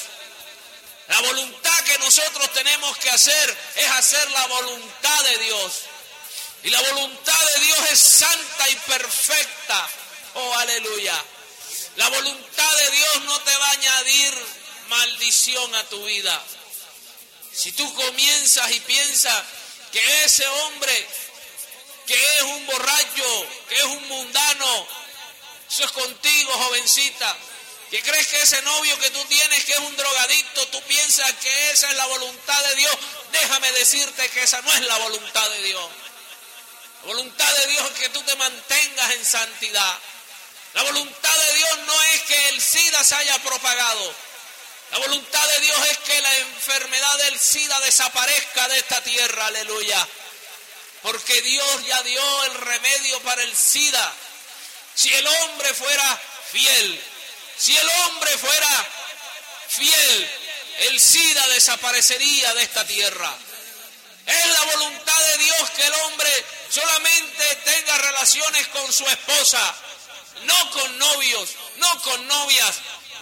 [1.07, 5.73] La voluntad que nosotros tenemos que hacer es hacer la voluntad de Dios.
[6.63, 9.89] Y la voluntad de Dios es santa y perfecta.
[10.33, 11.23] Oh, aleluya.
[11.95, 14.45] La voluntad de Dios no te va a añadir
[14.89, 16.43] maldición a tu vida.
[17.53, 19.43] Si tú comienzas y piensas
[19.91, 21.07] que ese hombre,
[22.05, 24.87] que es un borracho, que es un mundano,
[25.69, 27.37] eso es contigo, jovencita,
[27.89, 31.71] que crees que ese novio que tú tienes, que es un drogadicto, tú piensas que
[31.71, 32.97] esa es la voluntad de Dios,
[33.31, 35.89] déjame decirte que esa no es la voluntad de Dios.
[37.01, 39.99] La voluntad de Dios es que tú te mantengas en santidad.
[40.73, 44.13] La voluntad de Dios no es que el SIDA se haya propagado.
[44.91, 50.07] La voluntad de Dios es que la enfermedad del SIDA desaparezca de esta tierra, aleluya.
[51.01, 54.13] Porque Dios ya dio el remedio para el SIDA.
[54.97, 56.21] Si el hombre fuera
[56.51, 57.03] fiel,
[57.55, 58.87] si el hombre fuera
[59.67, 60.29] fiel,
[60.89, 63.31] el SIDA desaparecería de esta tierra.
[64.25, 69.75] Es la voluntad de Dios que el hombre solamente tenga relaciones con su esposa,
[70.45, 72.77] no con novios, no con novias,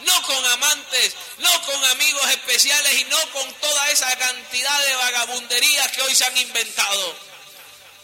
[0.05, 5.91] no con amantes, no con amigos especiales y no con toda esa cantidad de vagabunderías
[5.91, 7.17] que hoy se han inventado.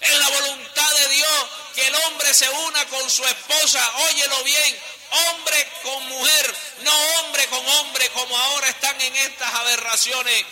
[0.01, 4.79] Es la voluntad de Dios que el hombre se una con su esposa, óyelo bien,
[5.11, 10.45] hombre con mujer, no hombre con hombre como ahora están en estas aberraciones.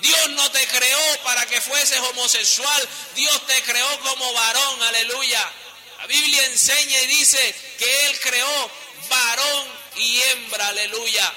[0.00, 5.52] Dios no te creó para que fueses homosexual, Dios te creó como varón, aleluya.
[5.98, 8.70] La Biblia enseña y dice que Él creó
[9.08, 11.32] varón y hembra, aleluya.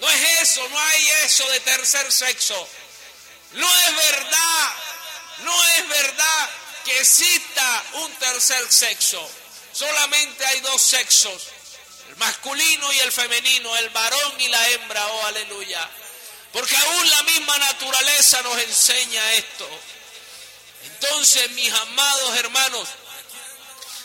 [0.00, 2.68] No es eso, no hay eso de tercer sexo.
[3.52, 4.72] No es verdad,
[5.38, 6.50] no es verdad
[6.84, 9.30] que exista un tercer sexo.
[9.72, 11.42] Solamente hay dos sexos,
[12.08, 15.88] el masculino y el femenino, el varón y la hembra, oh aleluya.
[16.52, 19.68] Porque aún la misma naturaleza nos enseña esto.
[20.84, 22.88] Entonces, mis amados hermanos,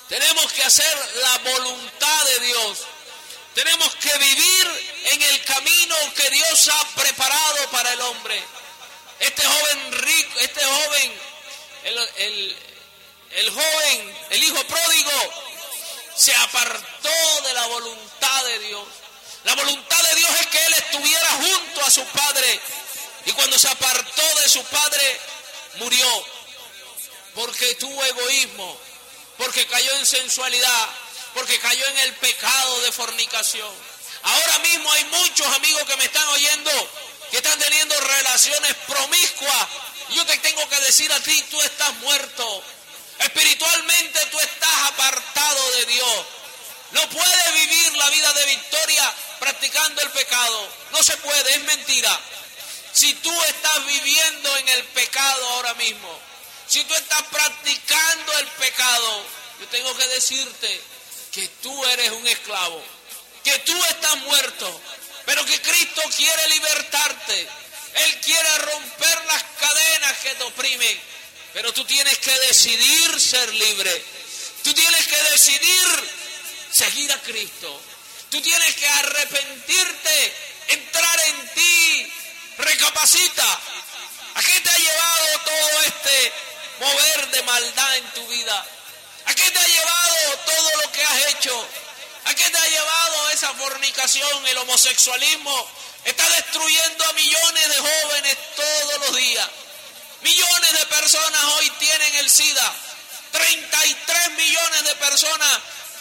[0.09, 2.79] tenemos que hacer la voluntad de Dios.
[3.55, 8.43] Tenemos que vivir en el camino que Dios ha preparado para el hombre.
[9.19, 11.21] Este joven rico, este joven,
[11.83, 12.57] el,
[13.31, 15.11] el joven, el hijo pródigo,
[16.15, 18.87] se apartó de la voluntad de Dios.
[19.43, 22.59] La voluntad de Dios es que él estuviera junto a su padre.
[23.25, 25.19] Y cuando se apartó de su padre,
[25.75, 26.25] murió.
[27.35, 28.77] Porque tuvo egoísmo,
[29.37, 30.89] porque cayó en sensualidad,
[31.33, 33.73] porque cayó en el pecado de fornicación.
[34.21, 36.71] Ahora mismo hay muchos amigos que me están oyendo
[37.33, 39.67] que están teniendo relaciones promiscuas.
[40.13, 42.63] Yo te tengo que decir a ti, tú estás muerto.
[43.19, 46.25] Espiritualmente tú estás apartado de Dios.
[46.91, 50.69] No puedes vivir la vida de victoria practicando el pecado.
[50.91, 52.19] No se puede, es mentira.
[52.93, 56.19] Si tú estás viviendo en el pecado ahora mismo,
[56.67, 59.25] si tú estás practicando el pecado,
[59.59, 60.81] yo tengo que decirte
[61.31, 62.83] que tú eres un esclavo,
[63.43, 64.81] que tú estás muerto,
[65.25, 67.62] pero que Cristo quiere libertarte.
[67.95, 70.99] Él quiere romper las cadenas que te oprimen,
[71.53, 74.03] pero tú tienes que decidir ser libre.
[74.63, 76.09] Tú tienes que decidir
[76.71, 77.81] seguir a Cristo.
[78.29, 80.33] Tú tienes que arrepentirte,
[80.69, 82.13] entrar en ti,
[82.57, 83.61] recapacita.
[84.35, 86.33] ¿A qué te ha llevado todo este
[86.79, 88.65] mover de maldad en tu vida?
[89.25, 91.67] ¿A qué te ha llevado todo lo que has hecho?
[92.25, 95.69] ¿A qué te ha llevado esa fornicación, el homosexualismo?
[96.05, 99.49] Está destruyendo a millones de jóvenes todos los días.
[100.21, 102.75] Millones de personas hoy tienen el SIDA.
[103.31, 105.59] 33 millones de personas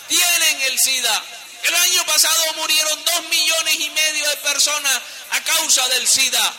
[0.09, 1.23] tienen el SIDA.
[1.63, 5.01] El año pasado murieron dos millones y medio de personas
[5.31, 6.53] a causa del SIDA,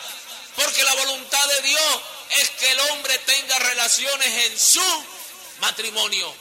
[0.56, 5.04] porque la voluntad de Dios es que el hombre tenga relaciones en su
[5.60, 6.34] matrimonio.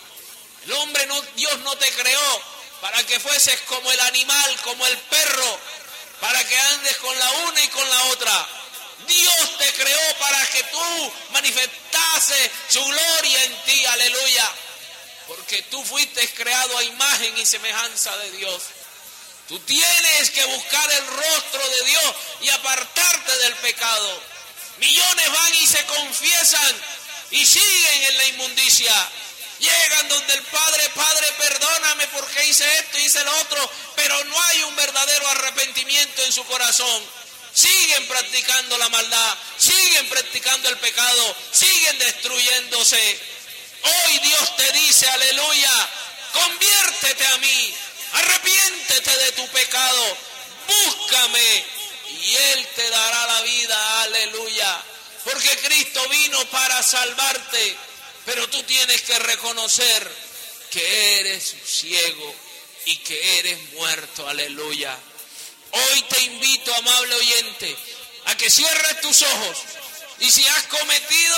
[0.66, 2.42] El hombre no, Dios no te creó
[2.82, 5.60] para que fueses como el animal, como el perro,
[6.20, 8.48] para que andes con la una y con la otra.
[9.08, 14.54] Dios te creó para que tú manifestases su gloria en ti, aleluya
[15.28, 18.64] porque tú fuiste creado a imagen y semejanza de Dios.
[19.48, 24.22] Tú tienes que buscar el rostro de Dios y apartarte del pecado.
[24.78, 26.82] Millones van y se confiesan
[27.32, 29.12] y siguen en la inmundicia.
[29.60, 34.64] Llegan donde el Padre, Padre, perdóname porque hice esto, hice lo otro, pero no hay
[34.64, 37.04] un verdadero arrepentimiento en su corazón.
[37.54, 43.20] Siguen practicando la maldad, siguen practicando el pecado, siguen destruyéndose.
[43.84, 45.90] Hoy Dios te dice, aleluya,
[46.34, 47.74] conviértete a mí,
[48.14, 50.18] arrepiéntete de tu pecado,
[50.68, 51.66] búscame
[52.22, 54.84] y Él te dará la vida, aleluya.
[55.24, 57.78] Porque Cristo vino para salvarte,
[58.26, 60.12] pero tú tienes que reconocer
[60.72, 62.36] que eres ciego
[62.86, 64.98] y que eres muerto, aleluya.
[65.72, 67.78] Hoy te invito, amable oyente,
[68.26, 69.58] a que cierres tus ojos
[70.20, 71.38] y si has cometido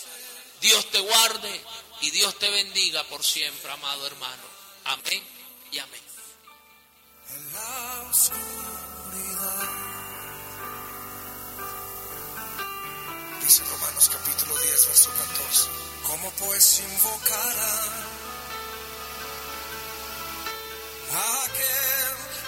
[0.61, 1.61] Dios te guarde
[2.01, 4.43] y Dios te bendiga por siempre, amado hermano.
[4.83, 5.23] Amén
[5.71, 6.01] y amén.
[7.29, 9.69] En la oscuridad.
[13.41, 15.69] Dice Romanos capítulo 10, verso 14.
[16.05, 18.05] ¿Cómo pues invocarán
[21.13, 22.42] a aquel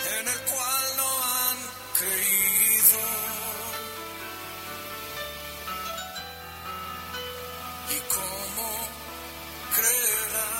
[0.00, 1.56] en el cual no han
[1.98, 3.00] creído.
[7.90, 8.88] ¿Y cómo
[9.74, 10.57] creerán?